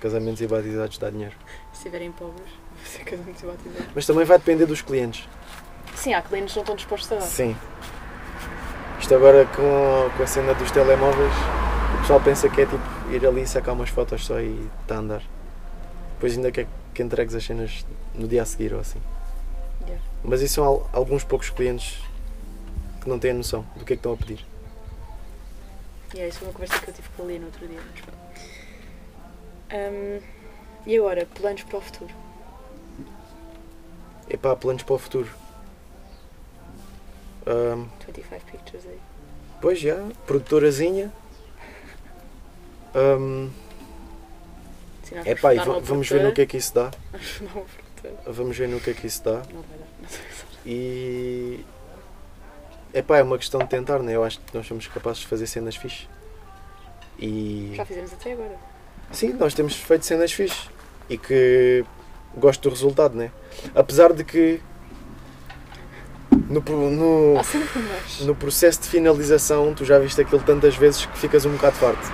Casamentos 0.00 0.40
e 0.40 0.46
batizados 0.46 0.98
dá 0.98 1.08
dinheiro. 1.08 1.34
Se 1.72 1.78
estiverem 1.78 2.12
pobres, 2.12 2.50
vou 2.76 2.86
ser 2.86 3.04
casamentos 3.04 3.42
e 3.42 3.46
batizados. 3.46 3.86
Mas 3.94 4.06
também 4.06 4.24
vai 4.24 4.38
depender 4.38 4.66
dos 4.66 4.82
clientes. 4.82 5.28
Sim, 5.94 6.12
há 6.12 6.22
clientes 6.22 6.52
que 6.52 6.58
não 6.58 6.62
estão 6.62 6.76
dispostos 6.76 7.12
a 7.12 7.14
dar. 7.16 7.22
Sim. 7.22 7.56
Isto 9.00 9.14
agora 9.14 9.46
com, 9.46 10.10
com 10.16 10.22
a 10.22 10.26
cena 10.26 10.54
dos 10.54 10.70
telemóveis, 10.70 11.32
o 11.94 11.98
pessoal 12.00 12.20
pensa 12.20 12.48
que 12.48 12.60
é 12.62 12.66
tipo 12.66 12.82
ir 13.10 13.26
ali 13.26 13.46
sacar 13.46 13.74
umas 13.74 13.90
fotos 13.90 14.24
só 14.24 14.40
e 14.40 14.68
está 14.82 14.96
a 14.96 14.98
andar. 14.98 15.22
Depois 16.14 16.36
ainda 16.36 16.50
quer 16.50 16.66
que 16.92 17.02
entregues 17.02 17.34
as 17.34 17.44
cenas 17.44 17.86
no 18.14 18.26
dia 18.26 18.42
a 18.42 18.44
seguir 18.46 18.72
ou 18.72 18.80
assim. 18.80 19.00
Yeah. 19.86 20.02
Mas 20.22 20.40
isso 20.40 20.54
são 20.54 20.64
al- 20.64 20.90
alguns 20.92 21.24
poucos 21.24 21.50
clientes 21.50 21.98
que 23.02 23.08
não 23.08 23.18
têm 23.18 23.32
a 23.32 23.34
noção 23.34 23.62
do 23.76 23.84
que 23.84 23.92
é 23.92 23.96
que 23.96 24.00
estão 24.00 24.12
a 24.12 24.16
pedir. 24.16 24.44
E 26.14 26.20
é 26.20 26.28
isso 26.28 26.38
foi 26.38 26.48
uma 26.48 26.54
conversa 26.54 26.78
que 26.80 26.90
eu 26.90 26.94
tive 26.94 27.08
com 27.16 27.22
a 27.22 27.26
Lia 27.26 27.38
no 27.40 27.46
outro 27.46 27.66
dia. 27.66 27.80
Hum, 29.72 30.20
e 30.86 30.96
agora, 30.96 31.26
planos 31.26 31.62
para 31.64 31.78
o 31.78 31.80
futuro? 31.80 32.10
Epá, 34.30 34.54
planos 34.56 34.82
para 34.82 34.94
o 34.94 34.98
futuro. 34.98 35.28
Ahm, 37.46 37.86
25 38.06 38.44
pictures 38.50 38.86
aí. 38.86 38.98
pois 39.60 39.78
já, 39.78 39.96
produtorazinha. 40.26 41.12
E 45.26 45.34
va- 45.34 45.50
fundar 45.50 45.68
uma 45.68 45.80
vamos 45.80 46.08
ver 46.08 46.22
no 46.22 46.32
que 46.32 46.40
é 46.42 46.46
que 46.46 46.56
isso 46.56 46.74
dá. 46.74 46.90
vamos 48.26 48.56
ver 48.56 48.68
no 48.68 48.80
que 48.80 48.90
é 48.90 48.94
que 48.94 49.06
isso 49.06 49.22
dá. 49.24 49.32
Não 49.32 49.62
vai 49.62 49.78
dar. 49.78 49.86
Não 50.02 50.08
sei 50.08 50.20
se- 50.30 50.44
E. 50.66 51.64
Epá, 52.92 53.18
é 53.18 53.22
uma 53.22 53.36
questão 53.38 53.60
de 53.60 53.66
tentar, 53.68 53.98
né? 54.00 54.14
Eu 54.14 54.22
acho 54.24 54.38
que 54.40 54.56
nós 54.56 54.66
somos 54.66 54.86
capazes 54.86 55.18
de 55.20 55.26
fazer 55.26 55.46
cenas 55.46 55.76
fixe. 55.76 56.06
E. 57.18 57.72
Já 57.76 57.84
fizemos 57.84 58.12
até 58.12 58.32
agora. 58.32 58.56
Sim, 59.12 59.32
nós 59.34 59.52
temos 59.54 59.74
feito 59.76 60.04
cenas 60.06 60.32
fixe. 60.32 60.68
e 61.08 61.18
que 61.18 61.84
gosto 62.36 62.62
do 62.62 62.70
resultado, 62.70 63.14
né? 63.16 63.30
Apesar 63.74 64.12
de 64.12 64.24
que 64.24 64.60
no, 66.48 66.60
no, 66.90 67.34
no 68.24 68.34
processo 68.34 68.80
de 68.82 68.88
finalização 68.88 69.74
tu 69.74 69.84
já 69.84 69.98
viste 69.98 70.20
aquilo 70.20 70.42
tantas 70.42 70.76
vezes 70.76 71.06
que 71.06 71.18
ficas 71.18 71.44
um 71.44 71.52
bocado 71.52 71.76
farto. 71.76 72.12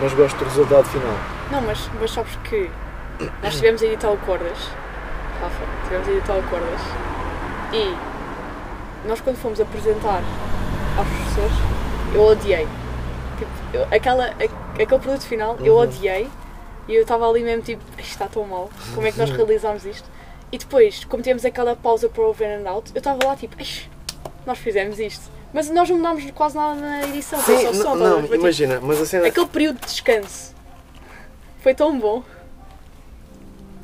Mas 0.00 0.12
gosto 0.12 0.36
do 0.38 0.44
resultado 0.44 0.84
final. 0.88 1.14
Não, 1.50 1.62
mas, 1.62 1.88
mas 2.00 2.10
sabes 2.10 2.36
que 2.48 2.70
nós 3.42 3.54
estivemos 3.54 3.82
a 3.82 3.86
editar 3.86 4.10
o 4.10 4.18
Cordas. 4.18 4.58
Rafa, 5.86 5.94
estivemos 5.94 6.08
a 6.08 6.12
editar 6.12 6.38
o 6.38 6.42
Cordas. 6.44 6.80
E 7.72 9.08
nós 9.08 9.20
quando 9.20 9.36
fomos 9.36 9.60
apresentar 9.60 10.22
aos 10.96 11.08
professores, 11.08 11.56
eu 12.14 12.22
odiei. 12.22 12.66
Tipo, 13.38 13.50
eu- 13.76 13.86
aquela, 13.90 14.26
a- 14.26 14.82
aquele 14.82 15.00
produto 15.00 15.22
final, 15.26 15.56
eu 15.60 15.74
Uhum. 15.74 15.80
odiei. 15.82 16.28
E 16.88 16.94
eu 16.94 17.02
estava 17.02 17.28
ali 17.28 17.42
mesmo 17.42 17.62
tipo, 17.62 17.82
isto 17.98 18.10
está 18.12 18.26
tão 18.28 18.44
mal, 18.44 18.70
como 18.94 19.04
é 19.06 19.10
que 19.10 19.18
nós 19.18 19.28
realizámos 19.30 19.84
isto? 19.84 20.08
E 20.52 20.58
depois, 20.58 21.04
como 21.04 21.20
temos 21.20 21.44
aquela 21.44 21.74
pausa 21.74 22.08
para 22.08 22.22
o 22.22 22.28
over 22.28 22.60
and 22.60 22.68
out, 22.70 22.92
eu 22.94 22.98
estava 22.98 23.18
lá 23.26 23.34
tipo, 23.34 23.56
"Eish, 23.58 23.90
nós 24.46 24.56
fizemos 24.58 25.00
isto. 25.00 25.24
Mas 25.52 25.68
nós 25.68 25.88
não 25.90 25.96
mudámos 25.96 26.30
quase 26.32 26.54
nada 26.56 26.74
na 26.80 27.02
edição, 27.08 27.40
foi 27.40 27.56
só 27.58 27.72
Sim, 27.72 27.82
som, 27.82 27.94
não, 27.96 28.22
não, 28.22 28.34
imagina, 28.34 28.78
mas 28.80 29.00
a 29.00 29.06
cena 29.06 29.26
Aquele 29.26 29.46
período 29.46 29.80
de 29.80 29.86
descanso 29.86 30.54
foi 31.60 31.74
tão 31.74 31.98
bom. 31.98 32.22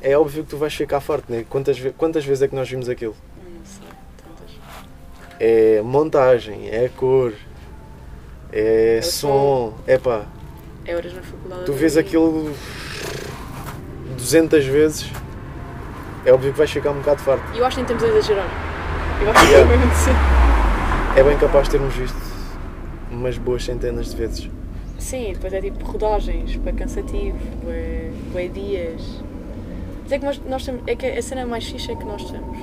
É 0.03 0.17
óbvio 0.17 0.43
que 0.43 0.49
tu 0.49 0.57
vais 0.57 0.73
ficar 0.73 0.99
farto, 0.99 1.31
né? 1.31 1.45
Quantas, 1.49 1.79
quantas 1.97 2.25
vezes 2.25 2.41
é 2.43 2.47
que 2.47 2.55
nós 2.55 2.69
vimos 2.69 2.89
aquilo? 2.89 3.15
Não 3.37 3.65
sei, 3.65 3.87
tantas. 4.17 4.55
É 5.39 5.81
montagem, 5.81 6.69
é 6.69 6.89
cor, 6.89 7.33
é, 8.51 8.99
o 9.01 9.05
som, 9.05 9.73
é 9.87 9.97
pá. 9.97 10.25
É 10.85 10.95
horas 10.95 11.13
na 11.13 11.21
faculdade. 11.21 11.65
Tu 11.65 11.73
vês 11.73 11.95
aquilo 11.95 12.53
200 14.17 14.65
vezes, 14.65 15.09
é 16.25 16.33
óbvio 16.33 16.51
que 16.51 16.57
vais 16.57 16.69
ficar 16.69 16.91
um 16.91 16.99
bocado 16.99 17.21
farto. 17.21 17.55
E 17.55 17.59
eu 17.59 17.65
acho 17.65 17.77
que 17.77 17.83
nem 17.83 17.87
temos 17.87 18.03
a 18.03 18.07
exagerar. 18.07 18.47
Eu 19.21 19.31
acho 19.31 19.47
que 19.47 19.53
é 19.55 19.63
de 19.63 19.95
ser. 19.95 21.19
É 21.19 21.23
bem 21.23 21.37
capaz 21.37 21.65
de 21.65 21.71
termos 21.71 21.93
visto 21.95 22.17
umas 23.09 23.37
boas 23.37 23.63
centenas 23.63 24.09
de 24.09 24.17
vezes. 24.17 24.49
Sim, 24.99 25.31
depois 25.33 25.53
é 25.53 25.61
tipo 25.61 25.85
rodagens, 25.85 26.57
para 26.57 26.73
cansativo, 26.73 27.37
bué 28.33 28.47
dias. 28.47 29.23
É 30.13 30.19
que 30.19 30.25
nós, 30.25 30.37
nós 30.45 30.63
temos, 30.63 30.83
é 30.87 30.95
que 30.95 31.07
a 31.07 31.21
cena 31.23 31.43
mais 31.43 31.65
fixe 31.67 31.91
é 31.91 31.95
que 31.95 32.03
nós 32.05 32.21
estamos 32.21 32.55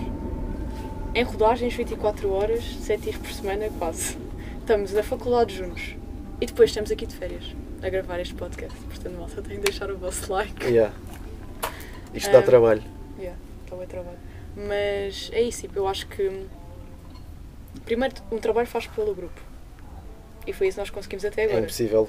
em 1.17 1.23
rodagens 1.25 1.75
24 1.75 2.31
horas, 2.33 2.63
7 2.83 3.03
dias 3.03 3.17
por 3.17 3.29
semana, 3.33 3.69
quase. 3.77 4.17
Estamos 4.61 4.93
na 4.93 5.03
faculdade 5.03 5.57
juntos 5.57 5.97
e 6.41 6.47
depois 6.47 6.71
estamos 6.71 6.93
aqui 6.93 7.07
de 7.07 7.17
férias 7.17 7.43
a 7.83 7.89
gravar 7.89 8.21
este 8.21 8.35
podcast. 8.35 8.79
Portanto, 8.83 9.17
malta, 9.19 9.43
tem 9.43 9.57
de 9.57 9.65
deixar 9.65 9.91
o 9.91 9.99
vosso 9.99 10.31
like. 10.33 10.65
Yeah. 10.65 10.95
Isto 12.15 12.31
dá 12.31 12.39
Ah. 12.39 12.43
trabalho. 12.43 12.85
Yeah, 13.19 13.37
está 13.65 13.75
bem 13.75 13.87
trabalho. 13.89 14.19
Mas 14.57 15.29
é 15.33 15.43
isso, 15.43 15.63
tipo, 15.63 15.77
eu 15.77 15.89
acho 15.89 16.07
que 16.07 16.47
primeiro 17.85 18.15
um 18.31 18.39
trabalho 18.39 18.69
faz 18.69 18.87
pelo 18.87 19.13
grupo. 19.13 19.41
E 20.47 20.53
foi 20.53 20.69
isso 20.69 20.77
que 20.77 20.83
nós 20.83 20.91
conseguimos 20.91 21.25
até 21.25 21.43
É 21.43 21.45
agora. 21.47 21.61
impossível 21.63 22.09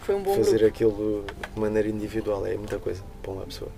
foi 0.00 0.16
um 0.16 0.22
bom 0.24 0.34
fazer 0.34 0.58
grupo. 0.58 0.66
aquilo 0.66 1.24
de 1.54 1.60
maneira 1.60 1.88
individual, 1.88 2.44
é 2.46 2.56
muita 2.56 2.80
coisa 2.80 3.00
para 3.22 3.30
uma 3.30 3.44
pessoa. 3.46 3.70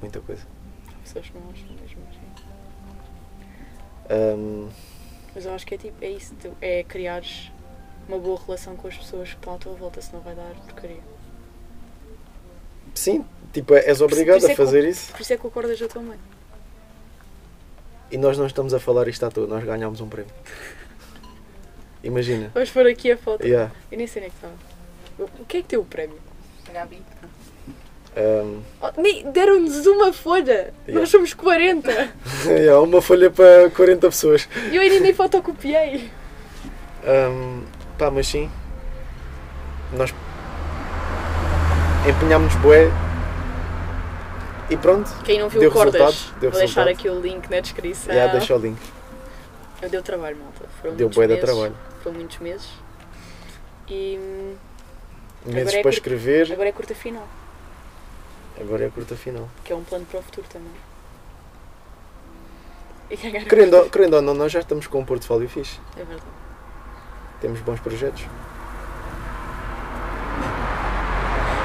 Muita 0.00 0.20
coisa. 0.20 0.42
Há 0.88 1.02
pessoas 1.02 1.26
que 1.26 1.34
não 1.38 1.50
acham 1.50 1.66
mesmo 1.80 2.02
assim. 2.10 2.44
Ahm, 4.10 4.68
Mas 5.34 5.44
eu 5.44 5.52
acho 5.54 5.66
que 5.66 5.74
é 5.74 5.78
tipo, 5.78 5.96
é 6.04 6.10
isso, 6.10 6.34
tu- 6.40 6.56
é 6.60 6.82
criares 6.84 7.50
uma 8.08 8.18
boa 8.18 8.40
relação 8.44 8.74
com 8.76 8.88
as 8.88 8.96
pessoas 8.96 9.28
que 9.30 9.34
estão 9.36 9.54
à 9.54 9.58
tua 9.58 9.74
volta, 9.74 10.00
senão 10.00 10.22
vai 10.22 10.34
dar 10.34 10.50
porcaria. 10.64 11.00
sim, 12.94 13.24
tipo, 13.52 13.74
és 13.74 14.00
obrigado 14.00 14.38
isso 14.38 14.48
é 14.48 14.52
a 14.52 14.56
fazer 14.56 14.84
isso 14.88 15.12
Por 15.12 15.20
isso 15.20 15.32
é 15.32 15.36
que 15.36 15.46
acordas 15.46 15.78
da 15.78 15.86
tua 15.88 16.02
mãe. 16.02 16.18
e 18.10 18.16
nós 18.16 18.38
não 18.38 18.46
estamos 18.46 18.72
a 18.72 18.80
falar 18.80 19.06
isto 19.08 19.24
à 19.26 19.30
toa, 19.30 19.46
nós 19.46 19.62
ganhámos 19.64 20.00
um 20.00 20.08
prémio. 20.08 20.32
Imagina. 22.02 22.50
Vamos 22.54 22.70
pôr 22.70 22.86
aqui 22.86 23.10
a 23.12 23.16
foto. 23.18 23.44
Yeah. 23.44 23.72
Eu 23.90 23.98
nem 23.98 24.06
sei 24.06 24.22
onde 24.22 24.28
é 24.28 24.30
que 24.30 24.36
estava. 24.36 24.54
O 25.42 25.44
que 25.44 25.56
é 25.58 25.62
que 25.62 25.68
deu 25.68 25.80
o 25.82 25.84
prémio? 25.84 26.18
Gabi. 26.72 27.02
Ahm, 28.18 28.62
Oh, 28.80 29.30
Deram-nos 29.32 29.86
uma 29.86 30.12
folha! 30.12 30.74
Yeah. 30.86 31.00
Nós 31.00 31.08
somos 31.08 31.32
40! 31.34 31.90
yeah, 32.46 32.80
uma 32.80 33.00
folha 33.00 33.30
para 33.30 33.70
40 33.70 34.08
pessoas. 34.08 34.48
E 34.72 34.76
eu 34.76 34.82
ainda 34.82 34.98
nem 35.00 35.14
fotocopiei! 35.14 36.10
Ahm, 37.06 37.62
pá, 37.96 38.10
mas 38.10 38.26
sim. 38.26 38.50
Nós 39.92 40.12
empenhámos 42.08 42.54
bué 42.56 42.90
e 44.70 44.76
pronto. 44.76 45.10
Quem 45.24 45.38
não 45.38 45.48
viu 45.48 45.60
Deu 45.60 45.70
Cordas, 45.70 46.00
resultado, 46.00 46.40
deu 46.40 46.50
vou 46.50 46.58
deixar 46.60 46.84
resultado. 46.84 46.88
aqui 46.88 47.08
o 47.08 47.20
link 47.20 47.48
na 47.50 47.60
descrição. 47.60 48.14
Já 48.14 48.26
deixa 48.26 48.54
o 48.54 48.58
link. 48.58 48.78
Eu 49.80 49.88
deu 49.88 50.02
trabalho, 50.02 50.36
malta. 50.36 50.64
Foram 50.82 50.96
Deu 50.96 51.08
bué 51.08 51.26
de 51.28 51.36
trabalho. 51.36 51.74
Foram 52.02 52.16
muitos 52.16 52.38
meses. 52.38 52.68
E 53.88 54.18
hum, 54.20 54.54
Meses 55.46 55.68
é 55.68 55.76
para 55.76 55.82
curto. 55.84 55.94
escrever, 55.94 56.52
agora 56.52 56.68
é 56.68 56.72
curta 56.72 56.94
final, 56.94 57.26
agora 58.60 58.84
é 58.84 58.86
a 58.88 58.90
curta 58.90 59.14
final. 59.16 59.48
que 59.64 59.72
é 59.72 59.76
um 59.76 59.84
plano 59.84 60.04
para 60.06 60.20
o 60.20 60.22
futuro 60.22 60.46
também. 60.48 60.70
A 63.10 63.16
Querendo, 63.16 63.48
curta- 63.70 63.76
ou- 63.84 63.90
querendo 63.90 64.14
ou 64.14 64.22
não, 64.22 64.34
nós 64.34 64.52
já 64.52 64.60
estamos 64.60 64.86
com 64.86 65.00
um 65.00 65.04
portfólio 65.04 65.48
fixe. 65.48 65.78
É 65.96 66.04
verdade. 66.04 66.22
Temos 67.40 67.60
bons 67.60 67.80
projetos. 67.80 68.24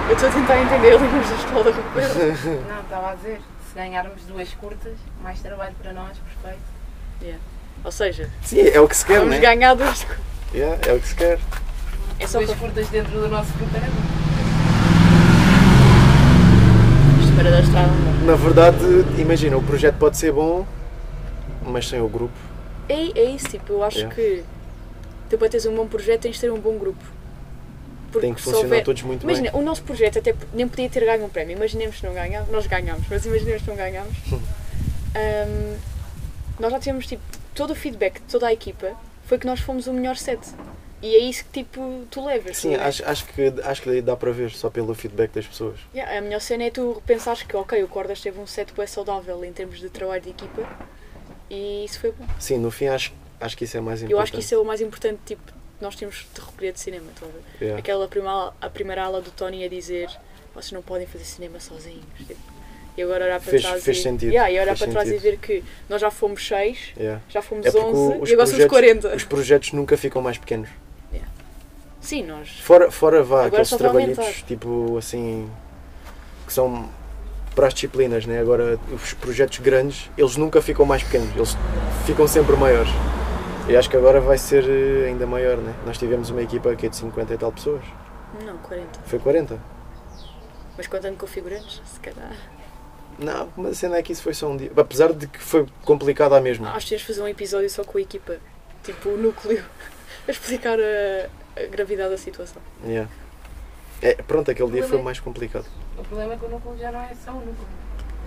Eu 0.09 0.15
estou 0.15 0.29
a 0.29 0.31
tentar 0.31 0.57
entender 0.61 0.91
línguas 0.99 1.29
da 1.29 1.35
escola 1.35 1.63
do 1.71 1.93
Pedro. 1.93 2.63
Não, 2.69 2.81
estava 2.81 3.11
a 3.11 3.15
dizer, 3.15 3.41
se 3.69 3.75
ganharmos 3.75 4.21
duas 4.23 4.53
curtas, 4.53 4.93
mais 5.21 5.39
trabalho 5.41 5.73
para 5.81 5.93
nós, 5.93 6.17
perfeito. 6.41 7.39
Ou 7.83 7.91
seja, 7.91 8.29
Sim, 8.43 8.61
é 8.61 8.79
o 8.79 8.87
que 8.87 8.95
se 8.95 9.05
quer, 9.05 9.19
vamos 9.19 9.35
né? 9.35 9.39
ganhar 9.41 9.73
duas. 9.75 10.05
Yeah, 10.53 10.77
é 10.87 10.93
o 10.93 10.99
que 10.99 11.07
se 11.07 11.15
quer. 11.15 11.39
É 12.19 12.27
só 12.27 12.39
duas 12.39 12.57
curtas 12.57 12.87
dentro 12.89 13.11
do 13.19 13.27
nosso 13.27 13.51
roteiro. 13.53 13.87
Isto 17.33 17.41
para 17.41 17.51
da 17.51 17.59
estrada. 17.59 17.87
dá. 17.87 18.25
Na 18.25 18.35
verdade, 18.35 18.77
imagina, 19.17 19.57
o 19.57 19.63
projeto 19.63 19.95
pode 19.97 20.17
ser 20.17 20.31
bom, 20.31 20.65
mas 21.65 21.87
sem 21.87 21.99
o 22.01 22.07
grupo. 22.07 22.33
É, 22.87 23.19
é 23.19 23.23
isso, 23.31 23.47
tipo, 23.49 23.73
eu 23.73 23.83
acho 23.83 23.97
Yeah. 23.99 24.15
que 24.15 24.43
tu 25.29 25.37
para 25.37 25.49
teres 25.49 25.65
um 25.65 25.75
bom 25.75 25.87
projeto 25.87 26.21
tens 26.21 26.35
de 26.35 26.41
ter 26.41 26.51
um 26.51 26.59
bom 26.59 26.77
grupo. 26.77 27.03
Porque 28.11 28.27
Tem 28.27 28.33
que 28.35 28.41
funcionar 28.41 28.65
houver- 28.65 28.83
todos 28.83 29.01
muito 29.01 29.23
Imagina, 29.23 29.51
bem. 29.51 29.59
o 29.59 29.63
nosso 29.63 29.81
projeto 29.83 30.19
até 30.19 30.35
nem 30.53 30.67
podia 30.67 30.87
ter 30.87 31.03
ganho 31.03 31.25
um 31.25 31.29
prémio. 31.29 31.55
Imaginemos 31.57 31.97
se 31.99 32.05
não 32.05 32.13
ganhámos, 32.13 32.49
nós 32.51 32.67
ganhámos, 32.67 33.03
mas 33.09 33.25
imaginemos 33.25 33.63
se 33.63 33.67
não 33.69 33.75
ganhámos. 33.75 34.13
Ahm, 35.15 35.75
nós 36.59 36.71
já 36.71 36.79
tivemos 36.79 37.07
tipo, 37.07 37.23
todo 37.55 37.71
o 37.71 37.75
feedback 37.75 38.15
de 38.15 38.27
toda 38.31 38.47
a 38.47 38.53
equipa 38.53 38.91
foi 39.25 39.39
que 39.39 39.47
nós 39.47 39.59
fomos 39.59 39.87
o 39.87 39.93
melhor 39.93 40.15
set. 40.15 40.39
E 41.05 41.15
é 41.15 41.19
isso 41.19 41.43
que 41.43 41.63
tipo, 41.63 42.05
tu 42.09 42.25
levas. 42.25 42.55
Sim, 42.57 42.75
tu- 42.75 42.81
acho, 42.81 43.03
acho, 43.05 43.25
que, 43.25 43.53
acho 43.63 43.81
que 43.81 44.01
dá 44.01 44.15
para 44.15 44.31
ver 44.31 44.51
só 44.51 44.69
pelo 44.69 44.95
feedback 44.95 45.31
das 45.33 45.45
pessoas. 45.45 45.77
Yeah, 45.93 46.17
a 46.17 46.21
melhor 46.21 46.39
cena 46.39 46.63
é 46.63 46.69
tu 46.71 47.03
pensares 47.05 47.43
que 47.43 47.55
ok, 47.57 47.83
o 47.83 47.87
Cordas 47.89 48.21
teve 48.21 48.39
um 48.39 48.47
set 48.47 48.71
bem 48.73 48.87
saudável 48.87 49.43
em 49.43 49.51
termos 49.51 49.79
de 49.81 49.89
trabalho 49.89 50.21
de 50.21 50.29
equipa 50.29 50.65
e 51.49 51.83
isso 51.85 51.99
foi 51.99 52.11
bom. 52.13 52.25
Sim, 52.39 52.57
no 52.57 52.71
fim 52.71 52.87
acho, 52.87 53.11
acho 53.41 53.57
que 53.57 53.65
isso 53.65 53.75
é 53.75 53.81
mais 53.81 53.99
importante. 54.01 54.13
Eu 54.13 54.19
acho 54.23 54.31
que 54.31 54.39
isso 54.39 54.55
é 54.55 54.57
o 54.57 54.63
mais 54.63 54.79
importante, 54.79 55.19
tipo, 55.25 55.41
nós 55.81 55.95
temos 55.95 56.25
de 56.33 56.39
recolher 56.39 56.71
de 56.71 56.79
cinema, 56.79 57.07
a 57.21 57.25
ver? 57.25 57.33
Yeah. 57.61 57.79
Aquela 57.79 58.07
primeira, 58.07 58.53
a 58.61 58.69
primeira 58.69 59.03
aula 59.03 59.21
do 59.21 59.29
Tony 59.31 59.63
a 59.65 59.67
dizer 59.67 60.07
vocês 60.55 60.71
não 60.71 60.81
podem 60.81 61.05
fazer 61.05 61.25
cinema 61.25 61.59
sozinhos. 61.59 62.05
tipo. 62.25 62.39
E 62.95 63.01
agora 63.01 63.25
olhar 63.25 63.41
para 63.41 63.49
Fez- 63.49 63.63
trás 63.63 63.83
fez 63.83 63.97
e, 63.97 64.01
sentido, 64.03 64.29
Yeah, 64.29 64.51
e 64.51 64.59
olhar 64.59 64.77
para 64.77 64.87
trás 64.87 65.09
e 65.11 65.17
ver 65.17 65.37
que 65.39 65.63
nós 65.89 65.99
já 65.99 66.11
fomos 66.11 66.47
6, 66.47 66.91
Yeah. 66.95 67.19
já 67.27 67.41
fomos 67.41 67.65
É 67.65 67.71
porque 67.71 67.85
11 67.87 67.97
o- 67.97 68.21
os 68.21 68.29
e 68.29 68.33
agora 68.33 68.45
somos 68.47 68.65
projetos- 68.65 68.69
40. 68.69 69.15
Os 69.15 69.23
projetos 69.23 69.71
nunca 69.73 69.97
ficam 69.97 70.21
mais 70.21 70.37
pequenos. 70.37 70.69
Sim, 72.03 72.23
nós. 72.23 72.59
Fora, 72.59 72.91
fora 72.91 73.23
vá, 73.23 73.45
Agora 73.45 73.61
aqueles 73.61 73.69
trabalhitos 73.69 74.43
tipo 74.45 74.97
assim 74.97 75.49
que 76.45 76.51
são 76.51 76.89
para 77.55 77.67
as 77.67 77.73
disciplinas, 77.73 78.25
né? 78.25 78.41
Agora 78.41 78.77
os 78.91 79.13
projetos 79.13 79.59
grandes, 79.59 80.11
eles 80.17 80.35
nunca 80.35 80.61
ficam 80.61 80.85
mais 80.85 81.01
pequenos, 81.01 81.33
eles 81.33 81.57
ficam 82.05 82.27
sempre 82.27 82.57
maiores. 82.57 82.91
E 83.69 83.75
acho 83.77 83.89
que 83.89 83.95
agora 83.95 84.19
vai 84.19 84.37
ser 84.37 84.65
eh, 84.67 85.07
ainda 85.07 85.25
maior, 85.25 85.55
né? 85.57 85.73
Nós 85.85 85.97
tivemos 85.97 86.29
uma 86.29 86.41
equipa 86.41 86.75
que 86.75 86.85
é 86.85 86.89
de 86.89 86.97
50 86.97 87.33
e 87.33 87.37
tal 87.37 87.53
pessoas. 87.53 87.83
Não, 88.45 88.57
40. 88.57 88.99
Foi 89.05 89.19
40. 89.19 89.57
Mas 90.75 90.87
contando 90.87 91.17
com 91.17 91.25
figurantes, 91.25 91.81
se 91.85 91.99
calhar. 92.01 92.35
Não, 93.17 93.47
mas 93.55 93.71
a 93.71 93.75
cena 93.75 93.95
é 93.95 94.03
que 94.03 94.11
isso 94.11 94.23
foi 94.23 94.33
só 94.33 94.49
um 94.49 94.57
dia. 94.57 94.71
Apesar 94.75 95.13
de 95.13 95.27
que 95.27 95.39
foi 95.39 95.65
complicado 95.85 96.33
à 96.33 96.41
mesma. 96.41 96.71
Acho 96.71 96.87
que 96.87 96.97
de 96.97 97.05
fazer 97.05 97.21
um 97.21 97.27
episódio 97.27 97.69
só 97.69 97.85
com 97.85 97.97
a 97.97 98.01
equipa. 98.01 98.37
Tipo, 98.83 99.09
o 99.09 99.17
núcleo. 99.17 99.63
A 100.25 100.31
explicar 100.31 100.79
a, 100.79 101.29
a 101.55 101.65
gravidade 101.67 102.09
da 102.11 102.17
situação. 102.17 102.61
Yeah. 102.85 103.09
É, 104.01 104.15
pronto, 104.15 104.49
aquele 104.51 104.71
dia 104.71 104.83
foi 104.83 104.99
é- 104.99 105.01
mais 105.01 105.19
complicado. 105.19 105.65
O 105.97 106.03
problema 106.03 106.33
é 106.33 106.37
que 106.37 106.45
o 106.45 106.49
núcleo 106.49 106.77
já 106.77 106.91
não 106.91 107.01
é 107.01 107.11
só 107.23 107.31
o 107.31 107.35
núcleo. 107.35 107.67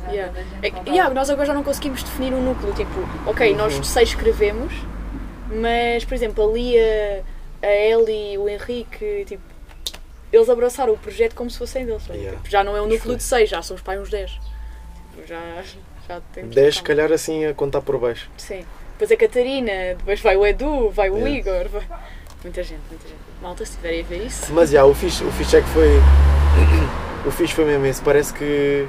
Já 0.04 0.10
Yeah. 0.12 0.40
É, 0.62 0.68
yeah, 0.90 1.12
nós 1.12 1.28
agora 1.30 1.46
já 1.46 1.54
não 1.54 1.62
conseguimos 1.64 2.02
definir 2.02 2.32
um 2.32 2.40
núcleo. 2.42 2.72
Tipo, 2.74 2.90
ok, 3.26 3.50
Uhum. 3.50 3.56
nós 3.56 3.86
seis 3.86 4.10
escrevemos, 4.10 4.72
mas, 5.50 6.04
por 6.04 6.14
exemplo, 6.14 6.48
ali 6.48 6.78
a, 6.78 7.22
a 7.66 7.70
Ellie, 7.72 8.38
o 8.38 8.48
Henrique, 8.48 9.24
tipo, 9.26 9.42
eles 10.32 10.48
abraçaram 10.48 10.92
o 10.92 10.98
projeto 10.98 11.34
como 11.34 11.50
se 11.50 11.58
fossem 11.58 11.84
deles. 11.86 12.02
sabe? 12.04 12.18
Yeah. 12.18 12.36
Tipo, 12.38 12.50
já 12.50 12.62
não 12.64 12.76
é 12.76 12.82
um 12.82 12.86
núcleo 12.86 13.16
de 13.16 13.22
6, 13.22 13.48
já 13.50 13.62
somos 13.62 13.82
para 13.82 13.94
aí 13.94 13.98
uns 13.98 14.10
10. 14.10 14.30
Tipo, 14.30 15.26
já, 15.26 15.62
já 16.08 16.20
temos 16.32 16.54
10 16.54 16.76
se 16.76 16.82
calhar 16.82 17.10
assim 17.12 17.44
a 17.46 17.54
contar 17.54 17.80
por 17.80 17.98
baixo. 17.98 18.30
Sim. 18.36 18.64
Depois 18.92 19.10
a 19.10 19.16
Catarina, 19.16 19.72
depois 19.98 20.20
vai 20.20 20.36
o 20.36 20.46
Edu, 20.46 20.90
vai 20.90 21.10
o 21.10 21.16
Yeah. 21.26 21.36
Igor. 21.38 21.68
vai- 21.68 21.86
Muita 22.42 22.62
gente, 22.62 22.80
muita 22.88 23.08
gente. 23.08 23.20
Malta, 23.42 23.64
se 23.64 23.70
estiverem 23.72 24.00
a 24.00 24.04
ver 24.04 24.26
isso. 24.26 24.52
Mas 24.52 24.70
já, 24.70 24.84
o 24.84 24.94
fixe, 24.94 25.24
o 25.24 25.30
fixe 25.32 25.56
é 25.56 25.62
que 25.62 25.68
foi. 25.68 25.88
O 27.26 27.30
fixe 27.32 27.52
foi 27.54 27.64
mesmo 27.64 27.84
esse. 27.86 28.00
Parece 28.02 28.32
que. 28.32 28.86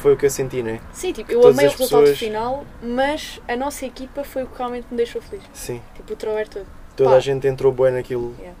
Foi 0.00 0.14
o 0.14 0.16
que 0.16 0.26
eu 0.26 0.30
senti, 0.30 0.60
não 0.62 0.70
é? 0.72 0.80
Sim, 0.92 1.12
tipo, 1.12 1.30
eu 1.30 1.40
Todas 1.40 1.56
amei 1.56 1.68
o 1.68 1.70
resultado 1.70 2.00
pessoas- 2.00 2.18
final, 2.18 2.64
mas 2.82 3.40
a 3.46 3.54
nossa 3.54 3.86
equipa 3.86 4.24
foi 4.24 4.42
o 4.42 4.46
que 4.48 4.56
realmente 4.58 4.86
me 4.90 4.96
deixou 4.96 5.20
feliz. 5.22 5.44
Sim. 5.52 5.80
Tipo, 5.94 6.14
o 6.14 6.16
Troer 6.16 6.48
todo. 6.48 6.66
Toda 6.96 7.10
Pá. 7.10 7.16
a 7.16 7.20
gente 7.20 7.46
entrou 7.46 7.70
bem 7.70 7.92
naquilo. 7.92 8.34
Yeah. 8.38 8.58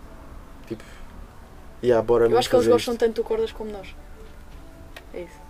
Tipo. 0.68 0.84
Yeah, 1.82 2.06
bora 2.06 2.28
Eu 2.28 2.38
acho 2.38 2.48
que 2.48 2.54
eles 2.54 2.68
gostam 2.68 2.94
isto. 2.94 3.00
tanto 3.00 3.16
do 3.16 3.24
Cordas 3.24 3.50
como 3.50 3.72
nós. 3.72 3.88
É 5.12 5.22
isso. 5.22 5.40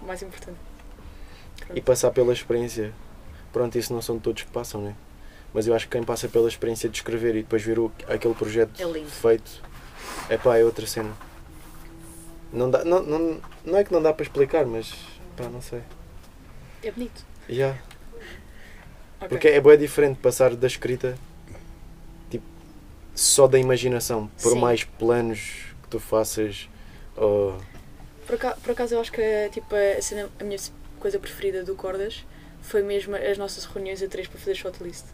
O 0.00 0.06
mais 0.06 0.22
importante. 0.22 0.58
E 1.74 1.80
passar 1.80 2.10
pela 2.12 2.32
experiência. 2.32 2.92
Pronto, 3.52 3.76
isso 3.76 3.92
não 3.92 4.00
são 4.02 4.18
todos 4.20 4.42
que 4.44 4.50
passam, 4.52 4.82
né? 4.82 4.94
Mas 5.52 5.66
eu 5.66 5.74
acho 5.74 5.86
que 5.86 5.92
quem 5.92 6.02
passa 6.04 6.28
pela 6.28 6.48
experiência 6.48 6.88
de 6.88 6.96
escrever 6.96 7.34
e 7.36 7.42
depois 7.42 7.62
ver 7.62 7.78
o, 7.78 7.90
aquele 8.08 8.34
projeto 8.34 8.80
É 8.80 9.04
feito, 9.04 9.62
é 10.28 10.36
pá, 10.36 10.56
é 10.56 10.64
outra 10.64 10.86
cena. 10.86 11.12
Não, 12.52 12.70
dá, 12.70 12.84
não, 12.84 13.02
não, 13.02 13.40
não 13.64 13.78
é 13.78 13.84
que 13.84 13.92
não 13.92 14.00
dá 14.02 14.12
para 14.12 14.22
explicar, 14.22 14.64
mas 14.66 14.92
pá, 15.36 15.44
não 15.48 15.60
sei. 15.60 15.82
É 16.82 16.90
bonito. 16.90 17.24
Yeah. 17.48 17.78
Ok. 19.20 19.28
Porque 19.28 19.48
é 19.48 19.60
bem 19.60 19.76
diferente 19.78 20.18
passar 20.18 20.54
da 20.56 20.66
escrita 20.66 21.18
tipo, 22.30 22.44
só 23.14 23.46
da 23.46 23.58
imaginação, 23.58 24.28
por 24.40 24.52
Sim. 24.52 24.60
mais 24.60 24.84
planos 24.84 25.74
que 25.82 25.88
tu 25.90 26.00
faças. 26.00 26.68
Ou, 27.16 27.56
Por, 28.26 28.36
aca- 28.36 28.56
por 28.62 28.70
acaso 28.70 28.94
eu 28.94 29.00
acho 29.00 29.12
que 29.12 29.48
tipo, 29.52 29.74
a, 29.74 30.00
cena- 30.00 30.30
a 30.40 30.44
minha 30.44 30.58
coisa 31.00 31.18
preferida 31.18 31.62
do 31.64 31.74
Cordas 31.74 32.24
foi 32.62 32.82
mesmo 32.82 33.14
as 33.16 33.36
nossas 33.36 33.64
reuniões 33.64 34.02
a 34.02 34.08
três 34.08 34.26
para 34.28 34.38
fazer 34.38 34.54
shortlist. 34.54 35.04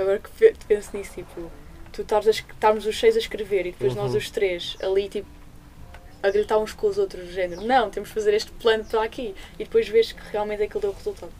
Agora 0.00 0.18
que 0.18 0.30
pe- 0.30 0.54
penso 0.68 0.96
nisso, 0.96 1.12
tipo, 1.14 1.50
tu 1.92 2.02
estás 2.02 2.26
a 2.26 2.30
es- 2.30 2.44
estamos 2.48 2.86
os 2.86 2.98
seis 2.98 3.16
a 3.16 3.18
escrever 3.18 3.66
e 3.66 3.72
depois 3.72 3.94
nós 3.94 4.12
Uhum. 4.12 4.18
os 4.18 4.30
três 4.30 4.76
ali 4.82 5.08
tipo 5.08 5.26
a 6.22 6.30
gritar 6.30 6.58
uns 6.58 6.72
com 6.72 6.86
os 6.88 6.98
outros 6.98 7.26
do 7.26 7.32
género, 7.32 7.62
não, 7.62 7.90
temos 7.90 8.08
de 8.08 8.14
fazer 8.14 8.34
este 8.34 8.50
plano 8.52 8.84
para 8.84 9.02
aqui 9.04 9.34
e 9.54 9.64
depois 9.64 9.88
vês 9.88 10.12
que 10.12 10.20
realmente 10.32 10.62
aquilo 10.62 10.80
deu 10.80 10.92
resultado. 10.92 11.32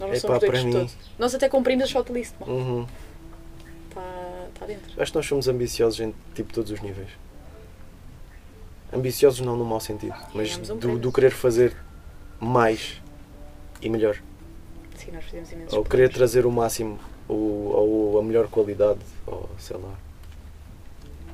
Nós 0.00 0.08
não 0.10 0.16
Epá, 0.16 0.20
somos 0.20 0.40
doidos 0.40 0.64
mim- 0.64 0.72
todo. 0.72 0.90
Nós 1.18 1.34
até 1.34 1.48
cumprimos 1.48 1.84
a 1.84 1.86
shortlist, 1.86 2.34
Uhum. 2.40 2.86
está 3.88 4.46
tá 4.60 4.66
dentro. 4.66 5.00
Acho 5.02 5.12
que 5.12 5.18
nós 5.18 5.26
somos 5.26 5.48
ambiciosos 5.48 6.00
em 6.00 6.14
tipo 6.34 6.52
todos 6.52 6.70
os 6.70 6.80
níveis. 6.80 7.08
Ambiciosos 8.92 9.40
não 9.40 9.56
no 9.56 9.64
mau 9.64 9.80
sentido, 9.80 10.14
mas 10.32 10.56
um 10.70 10.76
do, 10.78 10.98
do 10.98 11.12
querer 11.12 11.30
fazer 11.30 11.76
mais 12.40 13.00
e 13.82 13.88
melhor. 13.90 14.16
Sim, 14.96 15.10
nós 15.12 15.24
fizemos 15.24 15.52
imensos 15.52 15.74
Ou 15.74 15.84
querer 15.84 16.04
planos. 16.08 16.14
trazer 16.16 16.46
o 16.46 16.50
máximo, 16.50 16.98
ou, 17.28 17.36
ou 18.14 18.18
a 18.18 18.22
melhor 18.22 18.48
qualidade, 18.48 19.00
ou 19.26 19.48
sei 19.58 19.76
lá. 19.76 19.94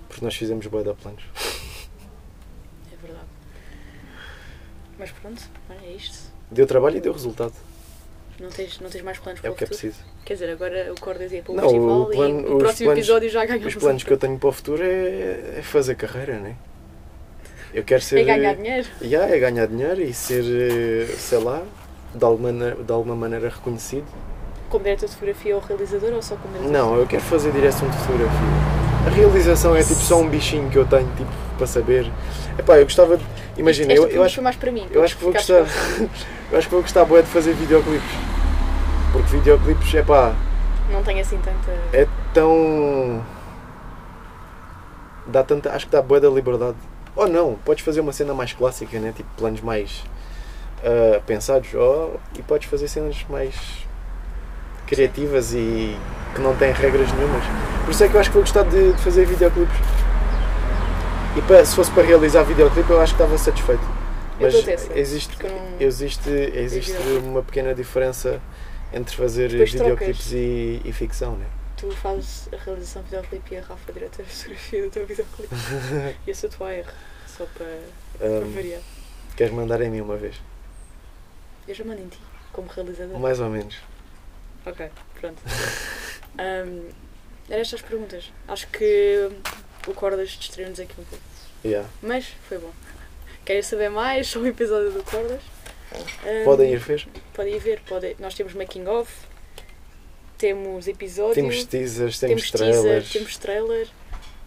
Porque 0.09 0.24
nós 0.24 0.35
fizemos 0.35 0.66
bué 0.66 0.83
de 0.83 0.92
planos. 0.94 1.22
É 2.92 3.07
verdade. 3.07 3.26
Mas 4.98 5.11
pronto, 5.11 5.42
é 5.85 5.90
isto. 5.92 6.18
Deu 6.50 6.66
trabalho 6.66 6.96
e 6.96 7.00
deu 7.00 7.12
resultado. 7.12 7.52
Não 8.40 8.48
tens, 8.48 8.80
não 8.80 8.90
tens 8.90 9.02
mais 9.02 9.18
planos 9.18 9.38
É 9.40 9.42
para 9.42 9.50
o 9.50 9.54
o 9.54 9.57
que 9.57 9.64
é 9.64 9.66
futuro? 9.66 9.80
preciso. 9.92 10.04
Quer 10.24 10.35
dizer, 10.35 10.50
agora 10.50 10.92
o 10.92 11.00
Cordas 11.00 11.30
ia 11.33 11.42
para 11.42 11.52
o 11.52 11.57
Não, 11.57 11.62
festival 11.64 12.00
o 12.02 12.07
plano- 12.11 12.40
e 12.40 12.44
os 12.54 12.59
próximo 12.62 12.87
planos- 12.88 12.98
episódio 12.98 13.30
já 13.30 13.44
ganhamos 13.44 13.66
Os 13.66 13.74
planos 13.83 14.02
que 14.04 14.12
eu 14.12 14.16
tenho 14.18 14.38
para 14.38 14.48
o 14.48 14.52
futuro 14.52 14.83
é, 14.83 15.59
é 15.59 15.62
fazer 15.62 15.94
carreira, 15.96 16.38
né? 16.38 16.57
Eu 17.72 17.83
quero 17.85 18.02
ser. 18.02 18.20
É 18.20 18.24
ganhar 18.24 18.54
dinheiro. 18.54 18.88
Yeah, 19.02 19.35
é 19.35 19.38
ganhar 19.38 19.66
dinheiro 19.66 20.00
e 20.00 20.14
ser, 20.14 20.44
eh, 20.44 21.07
sei 21.16 21.38
lá, 21.38 21.62
de 22.14 22.24
alguma, 22.24 22.52
de 22.52 22.92
alguma 22.92 23.16
maneira 23.16 23.48
reconhecido. 23.48 24.07
Como 24.74 24.82
diretor 24.82 25.06
de 25.06 25.12
fotografia 25.12 25.54
ou 25.54 25.62
realizador 25.62 26.12
ou 26.14 26.20
só 26.20 26.34
como 26.34 26.52
diretor? 26.52 26.72
Não, 26.72 26.96
eu 26.96 27.06
quero 27.06 27.22
fazer 27.22 27.52
direção 27.52 27.88
de 27.88 27.96
fotografia. 27.98 28.48
A 29.06 29.10
realização 29.10 29.76
é 29.76 29.84
tipo 29.84 30.00
só 30.00 30.18
um 30.20 30.28
bichinho 30.28 30.68
que 30.68 30.76
eu 30.76 30.84
tenho 30.84 31.06
tipo, 31.16 31.30
para 31.56 31.64
saber. 31.68 32.10
Epá, 32.58 32.78
eu 32.78 32.82
gostava 32.82 33.16
de. 33.16 33.24
Imagina, 33.56 33.92
eu, 33.92 34.08
eu 34.08 34.24
acho, 34.24 34.42
mais 34.42 34.56
para 34.56 34.72
mim. 34.72 34.84
eu 34.90 35.04
acho 35.04 35.16
que 35.16 35.22
vou 35.22 35.32
gostar. 35.32 35.62
eu 36.50 36.58
acho 36.58 36.66
que 36.66 36.74
vou 36.74 36.82
gostar 36.82 37.04
bué 37.04 37.22
de 37.22 37.28
fazer 37.28 37.52
videoclipes. 37.52 38.10
Porque 39.12 39.37
videoclipes, 39.37 39.94
epá, 39.94 40.34
com- 40.88 40.92
Não 40.92 41.04
tenho 41.04 41.20
assim 41.20 41.38
tanta. 41.38 41.70
é 41.92 42.08
tão. 42.32 43.24
Dá 45.28 45.44
tanta. 45.44 45.70
Acho 45.70 45.87
que 45.87 45.92
dá 45.92 46.02
bué 46.02 46.18
da 46.18 46.28
liberdade. 46.28 46.78
Ou 47.14 47.28
não, 47.28 47.54
podes 47.64 47.84
fazer 47.84 48.00
uma 48.00 48.12
cena 48.12 48.34
mais 48.34 48.52
clássica, 48.52 48.98
né? 48.98 49.12
Tipo 49.16 49.28
planos 49.37 49.60
mais 49.60 50.02
ah, 50.82 51.20
pensados. 51.24 51.72
Ou, 51.74 52.18
e 52.37 52.42
podes 52.42 52.68
fazer 52.68 52.88
cenas 52.88 53.24
mais 53.28 53.54
criativas 54.87 55.53
e 55.55 55.97
que 56.35 56.40
não 56.40 56.55
têm 56.57 56.73
regras 56.73 57.12
nenhumas. 57.12 57.44
Por 57.85 57.90
isso 57.90 58.05
é 58.05 58.09
que 58.09 58.14
eu 58.14 58.20
acho 58.20 58.31
que 58.31 58.35
vou 58.35 58.42
gostar 58.42 58.64
de, 58.64 58.92
de 58.92 59.03
fazer 59.03 59.25
videoclipes. 59.27 59.77
E 61.37 61.42
para, 61.42 61.64
se 61.64 61.75
fosse 61.75 61.90
para 61.90 62.03
realizar 62.03 62.42
videoclipe 62.44 62.90
eu 62.90 63.01
acho 63.01 63.14
que 63.14 63.23
estava 63.23 63.38
satisfeito. 63.38 63.83
Mas 64.40 64.55
a 64.55 64.99
existe, 64.99 65.37
existe, 65.79 66.31
existe 66.31 66.97
uma 67.23 67.42
pequena 67.42 67.75
diferença 67.75 68.40
entre 68.92 69.16
fazer 69.16 69.49
Depois 69.49 69.73
videoclipes 69.73 70.33
e, 70.33 70.81
e 70.85 70.92
ficção, 70.92 71.37
né? 71.37 71.47
Tu 71.77 71.90
fazes 71.90 72.49
a 72.53 72.57
realização 72.57 73.03
do 73.03 73.07
videoclipe 73.07 73.55
e 73.55 73.59
a 73.59 73.62
Rafa 73.62 73.92
diretora 73.92 74.25
de 74.25 74.35
fotografia 74.35 74.83
do 74.83 74.90
teu 74.90 75.07
videoclipe. 75.07 75.55
e 76.27 76.31
eu 76.31 76.35
sou 76.35 76.49
a 76.49 76.53
tua 76.53 76.73
R, 76.73 76.87
só 77.27 77.44
para, 77.47 77.81
para 78.18 78.29
Um, 78.29 78.53
variar. 78.53 78.81
queres 79.37 79.53
mandar 79.53 79.81
em 79.83 79.90
mim 79.90 80.01
uma 80.01 80.16
vez? 80.16 80.37
Eu 81.66 81.75
já 81.75 81.85
mando 81.85 82.03
em 82.03 82.09
ti, 82.09 82.20
como 82.53 82.68
realizador. 82.68 83.18
Mais 83.18 83.40
ou 83.40 83.51
menos. 83.51 83.77
Ok, 84.66 84.90
pronto. 85.20 85.42
Ahm, 86.38 86.88
eram 87.48 87.61
estas 87.61 87.81
as 87.81 87.83
perguntas. 87.88 88.33
Acho 88.48 88.66
que 88.68 89.31
o 89.87 89.92
Cordas 89.94 90.31
distraiu-nos 90.31 90.81
aqui 90.81 90.94
um 90.98 91.05
pouco. 91.05 91.24
Yeah. 91.64 91.88
Mas 92.03 92.27
foi 92.48 92.59
bom. 92.59 92.70
Querem 93.44 93.62
saber 93.62 93.88
mais 93.90 94.27
sobre 94.29 94.48
o 94.48 94.50
episódio 94.50 94.90
do 94.90 95.03
Cordas? 95.05 95.40
Ahm, 96.24 96.44
Podem 96.44 96.72
ir 96.72 96.79
ver. 96.79 97.07
Podem 97.35 97.55
ir 97.55 97.59
ver. 97.61 97.81
Podem. 97.81 98.16
Nós 98.18 98.35
temos 98.35 98.55
making 98.55 98.87
of, 98.88 99.11
temos 100.38 100.88
episódio, 100.88 101.35
Temos 101.35 101.64
teasers, 101.64 102.18
temos, 102.18 102.50
temos 102.50 102.50
trailers, 102.50 102.83
teaser, 103.05 103.12
temos 103.12 103.37
trailer 103.38 103.88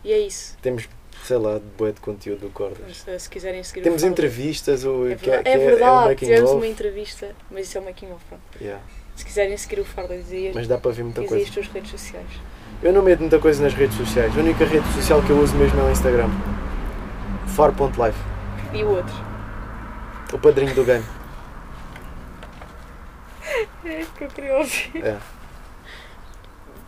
e 0.04 0.12
é 0.12 0.20
isso. 0.20 0.58
temos, 0.62 0.88
sei 1.24 1.38
lá, 1.38 1.60
bué 1.78 1.92
de 1.92 2.02
conteúdo 2.02 2.42
do 2.42 2.50
Cordas. 2.50 3.04
Mas, 3.08 3.22
se 3.24 3.30
quiserem 3.30 3.64
seguir 3.64 3.82
Temos 3.82 4.04
entrevistas, 4.04 4.84
o, 4.84 5.08
É 5.08 5.16
que 5.16 5.30
é, 5.30 5.42
verdade, 5.42 5.44
que 5.44 5.50
é 5.50 5.52
é- 5.52 5.56
é 5.56 5.70
verdade 5.70 6.08
making 6.10 6.26
tivemos 6.26 6.50
of. 6.52 6.58
uma 6.58 6.68
entrevista, 6.68 7.36
mas 7.50 7.68
isso 7.68 7.78
é 7.78 7.82
o 7.82 7.84
making 7.86 8.12
of. 8.12 8.24
Pronto. 8.26 8.44
Yeah. 8.62 8.84
Se 9.18 9.26
quiserem 9.26 9.58
seguir 9.58 9.80
o 9.80 9.86
Farley, 9.86 10.22
dizia, 10.22 10.52
Mas 10.54 10.68
dá 10.68 10.78
para 10.78 10.92
ver 10.92 11.04
muita 11.04 11.24
coisa. 11.24 11.44
as 11.44 11.50
tuas 11.50 11.68
redes 11.68 11.90
sociais. 11.90 12.28
Eu 12.84 12.94
não 12.94 13.02
meto 13.02 13.20
muita 13.22 13.40
coisa 13.40 13.64
nas 13.64 13.74
redes 13.74 13.98
sociais. 13.98 14.32
A 14.38 14.40
única 14.40 14.64
rede 14.64 14.88
social 14.94 15.24
que 15.24 15.32
eu 15.32 15.40
uso 15.40 15.56
mesmo 15.56 15.80
é 15.80 15.84
o 15.86 15.92
Instagram. 15.92 16.30
Far.life. 17.48 18.20
E 18.72 18.84
o 18.84 18.90
outro? 18.92 19.16
O 20.32 20.38
padrinho 20.38 20.74
do 20.74 20.86
game. 20.86 21.04
É 23.86 24.04
que 24.18 24.24
eu 24.26 24.28
queria 24.28 24.58
ouvir. 24.58 24.92
É. 24.98 25.18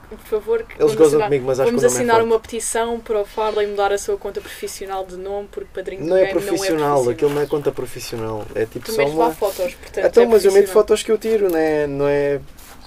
Por 0.09 0.17
favor, 0.19 0.63
que 0.63 0.71
Eles 0.73 0.77
vamos 0.79 0.95
gozam 0.95 1.07
assinar- 1.07 1.27
comigo, 1.27 1.45
mas 1.45 1.59
acho 1.59 1.67
Vamos 1.69 1.81
que 1.81 1.85
é 1.85 1.89
assinar 1.89 2.15
forte. 2.15 2.27
uma 2.31 2.39
petição 2.39 2.99
para 2.99 3.21
o 3.21 3.25
Farley 3.25 3.67
mudar 3.67 3.93
a 3.93 3.97
sua 3.97 4.17
conta 4.17 4.41
profissional 4.41 5.05
de 5.05 5.15
nome 5.17 5.47
porque 5.51 5.69
padrinho 5.71 6.03
Não 6.05 6.17
é 6.17 6.25
profissional, 6.27 7.03
não 7.03 7.11
é 7.11 7.13
aquilo 7.13 7.29
não 7.31 7.41
é 7.41 7.45
conta 7.45 7.71
profissional. 7.71 8.45
É 8.55 8.65
tipo 8.65 8.85
Tu 8.85 8.91
só 8.93 8.97
metes 8.97 9.13
lá 9.15 9.25
uma. 9.25 9.33
fotos, 9.35 9.75
portanto. 9.75 10.05
Então, 10.05 10.23
é 10.23 10.25
mas 10.25 10.43
eu 10.45 10.51
meto 10.51 10.63
profissional. 10.63 10.73
fotos 10.73 11.03
que 11.03 11.11
eu 11.11 11.17
tiro, 11.19 11.49
não 11.51 11.57
é, 11.59 11.85
não 11.87 12.07
é 12.07 12.41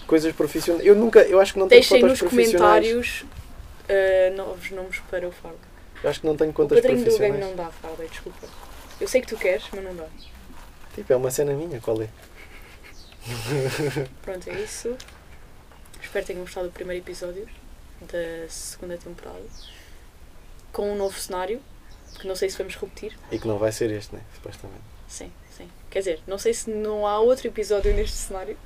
coisas 0.07 0.33
profissionais. 0.35 0.85
Eu 0.85 0.97
nunca, 0.97 1.21
eu 1.23 1.39
acho 1.41 1.53
que 1.53 1.59
não 1.61 1.69
tenho 1.69 1.81
Deixem 1.81 2.01
fotos 2.01 2.21
nos 2.21 2.29
profissionais. 2.29 2.85
comentários 2.87 3.25
uh, 3.89 4.37
novos 4.37 4.71
nomes 4.73 4.99
para 5.09 5.29
o 5.29 5.31
Farley. 5.31 5.61
Eu 6.03 6.11
acho 6.11 6.21
que 6.21 6.27
não 6.27 6.37
tenho 6.37 6.51
O 6.51 6.55
contas 6.55 6.81
padrinho 6.81 6.99
do 6.99 7.05
game 7.05 7.17
profissionais. 7.19 7.57
não 7.57 7.65
dá, 7.65 7.71
Farley, 7.71 8.09
desculpa. 8.09 8.47
Eu 9.01 9.07
sei 9.07 9.21
que 9.21 9.29
tu 9.29 9.37
queres, 9.37 9.63
mas 9.73 9.85
não 9.85 9.95
dá. 9.95 10.07
Tipo, 10.97 11.13
é 11.13 11.17
uma 11.17 11.31
cena 11.31 11.53
minha, 11.53 11.81
qual 11.81 12.03
é? 12.03 12.09
Pronto, 14.23 14.51
é 14.51 14.55
isso. 14.61 14.97
Espero 16.13 16.27
que 16.27 16.33
tenham 16.35 16.45
gostado 16.45 16.67
do 16.69 16.73
primeiro 16.75 17.03
episódio 17.03 17.49
da 18.03 18.47
segunda 18.47 18.99
temporada. 18.99 19.41
Com 20.71 20.93
um 20.93 20.95
novo 20.95 21.19
cenário, 21.19 21.59
que 22.21 22.27
não 22.29 22.37
sei 22.37 22.51
se 22.51 22.59
vamos 22.59 22.77
repetir. 22.77 23.19
E 23.31 23.39
que 23.39 23.49
não 23.49 23.57
vai 23.57 23.73
ser 23.73 23.91
este, 23.91 24.15
né? 24.15 24.21
Supostamente. 24.35 24.83
Sim, 25.09 25.33
sim. 25.57 25.71
Quer 25.89 26.01
dizer, 26.01 26.21
não 26.27 26.37
sei 26.37 26.53
se 26.53 26.69
não 26.69 27.07
há 27.07 27.19
outro 27.19 27.47
episódio 27.47 27.95
neste 27.95 28.15
cenário, 28.19 28.59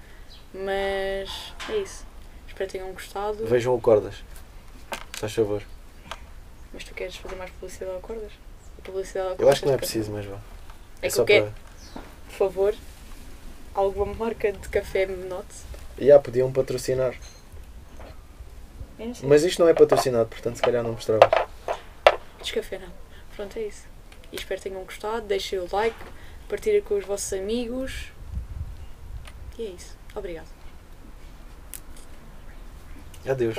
mas 0.52 1.52
é 1.68 1.76
isso. 1.76 2.04
Espero 2.48 2.66
que 2.68 2.78
tenham 2.78 2.92
gostado. 2.92 3.46
Vejam 3.46 3.76
o 3.76 3.80
Cordas. 3.80 4.16
Faz 5.12 5.32
favor. 5.32 5.62
Mas 6.72 6.82
tu 6.82 6.94
queres 6.94 7.14
fazer 7.14 7.36
mais 7.36 7.52
publicidade 7.52 7.92
ao 7.94 8.00
Cordas? 8.00 8.32
A 8.76 8.82
publicidade 8.82 9.26
ao 9.28 9.32
Eu 9.34 9.36
Cordas 9.36 9.52
acho 9.52 9.60
que 9.60 9.66
não 9.66 9.74
é 9.74 9.76
para- 9.76 9.86
preciso, 9.86 10.10
mas 10.10 10.26
vá. 10.26 10.40
É 11.00 11.08
que 11.08 11.16
eu 11.20 11.24
quero, 11.24 11.54
por 12.26 12.34
favor, 12.36 12.74
alguma 13.72 14.12
marca 14.14 14.50
de 14.50 14.68
café 14.68 15.06
me 15.06 15.28
note. 15.28 15.54
Já 15.96 16.18
podiam 16.18 16.50
patrocinar. 16.52 17.14
Mas 19.24 19.44
isto 19.44 19.60
não 19.60 19.68
é 19.68 19.74
patrocinado, 19.74 20.28
portanto 20.28 20.56
se 20.56 20.62
calhar 20.62 20.82
não 20.82 20.92
mostrava. 20.92 21.28
Descafé 22.40 22.78
não. 22.78 22.92
Pronto, 23.34 23.58
é 23.58 23.62
isso. 23.62 23.86
E 24.32 24.36
espero 24.36 24.60
que 24.60 24.68
tenham 24.68 24.84
gostado. 24.84 25.26
Deixem 25.26 25.58
o 25.58 25.68
like, 25.70 25.96
partilhem 26.48 26.80
com 26.82 26.96
os 26.96 27.04
vossos 27.04 27.32
amigos. 27.32 28.12
E 29.58 29.66
é 29.66 29.70
isso. 29.70 29.96
Obrigada. 30.14 30.48
Adeus. 33.28 33.56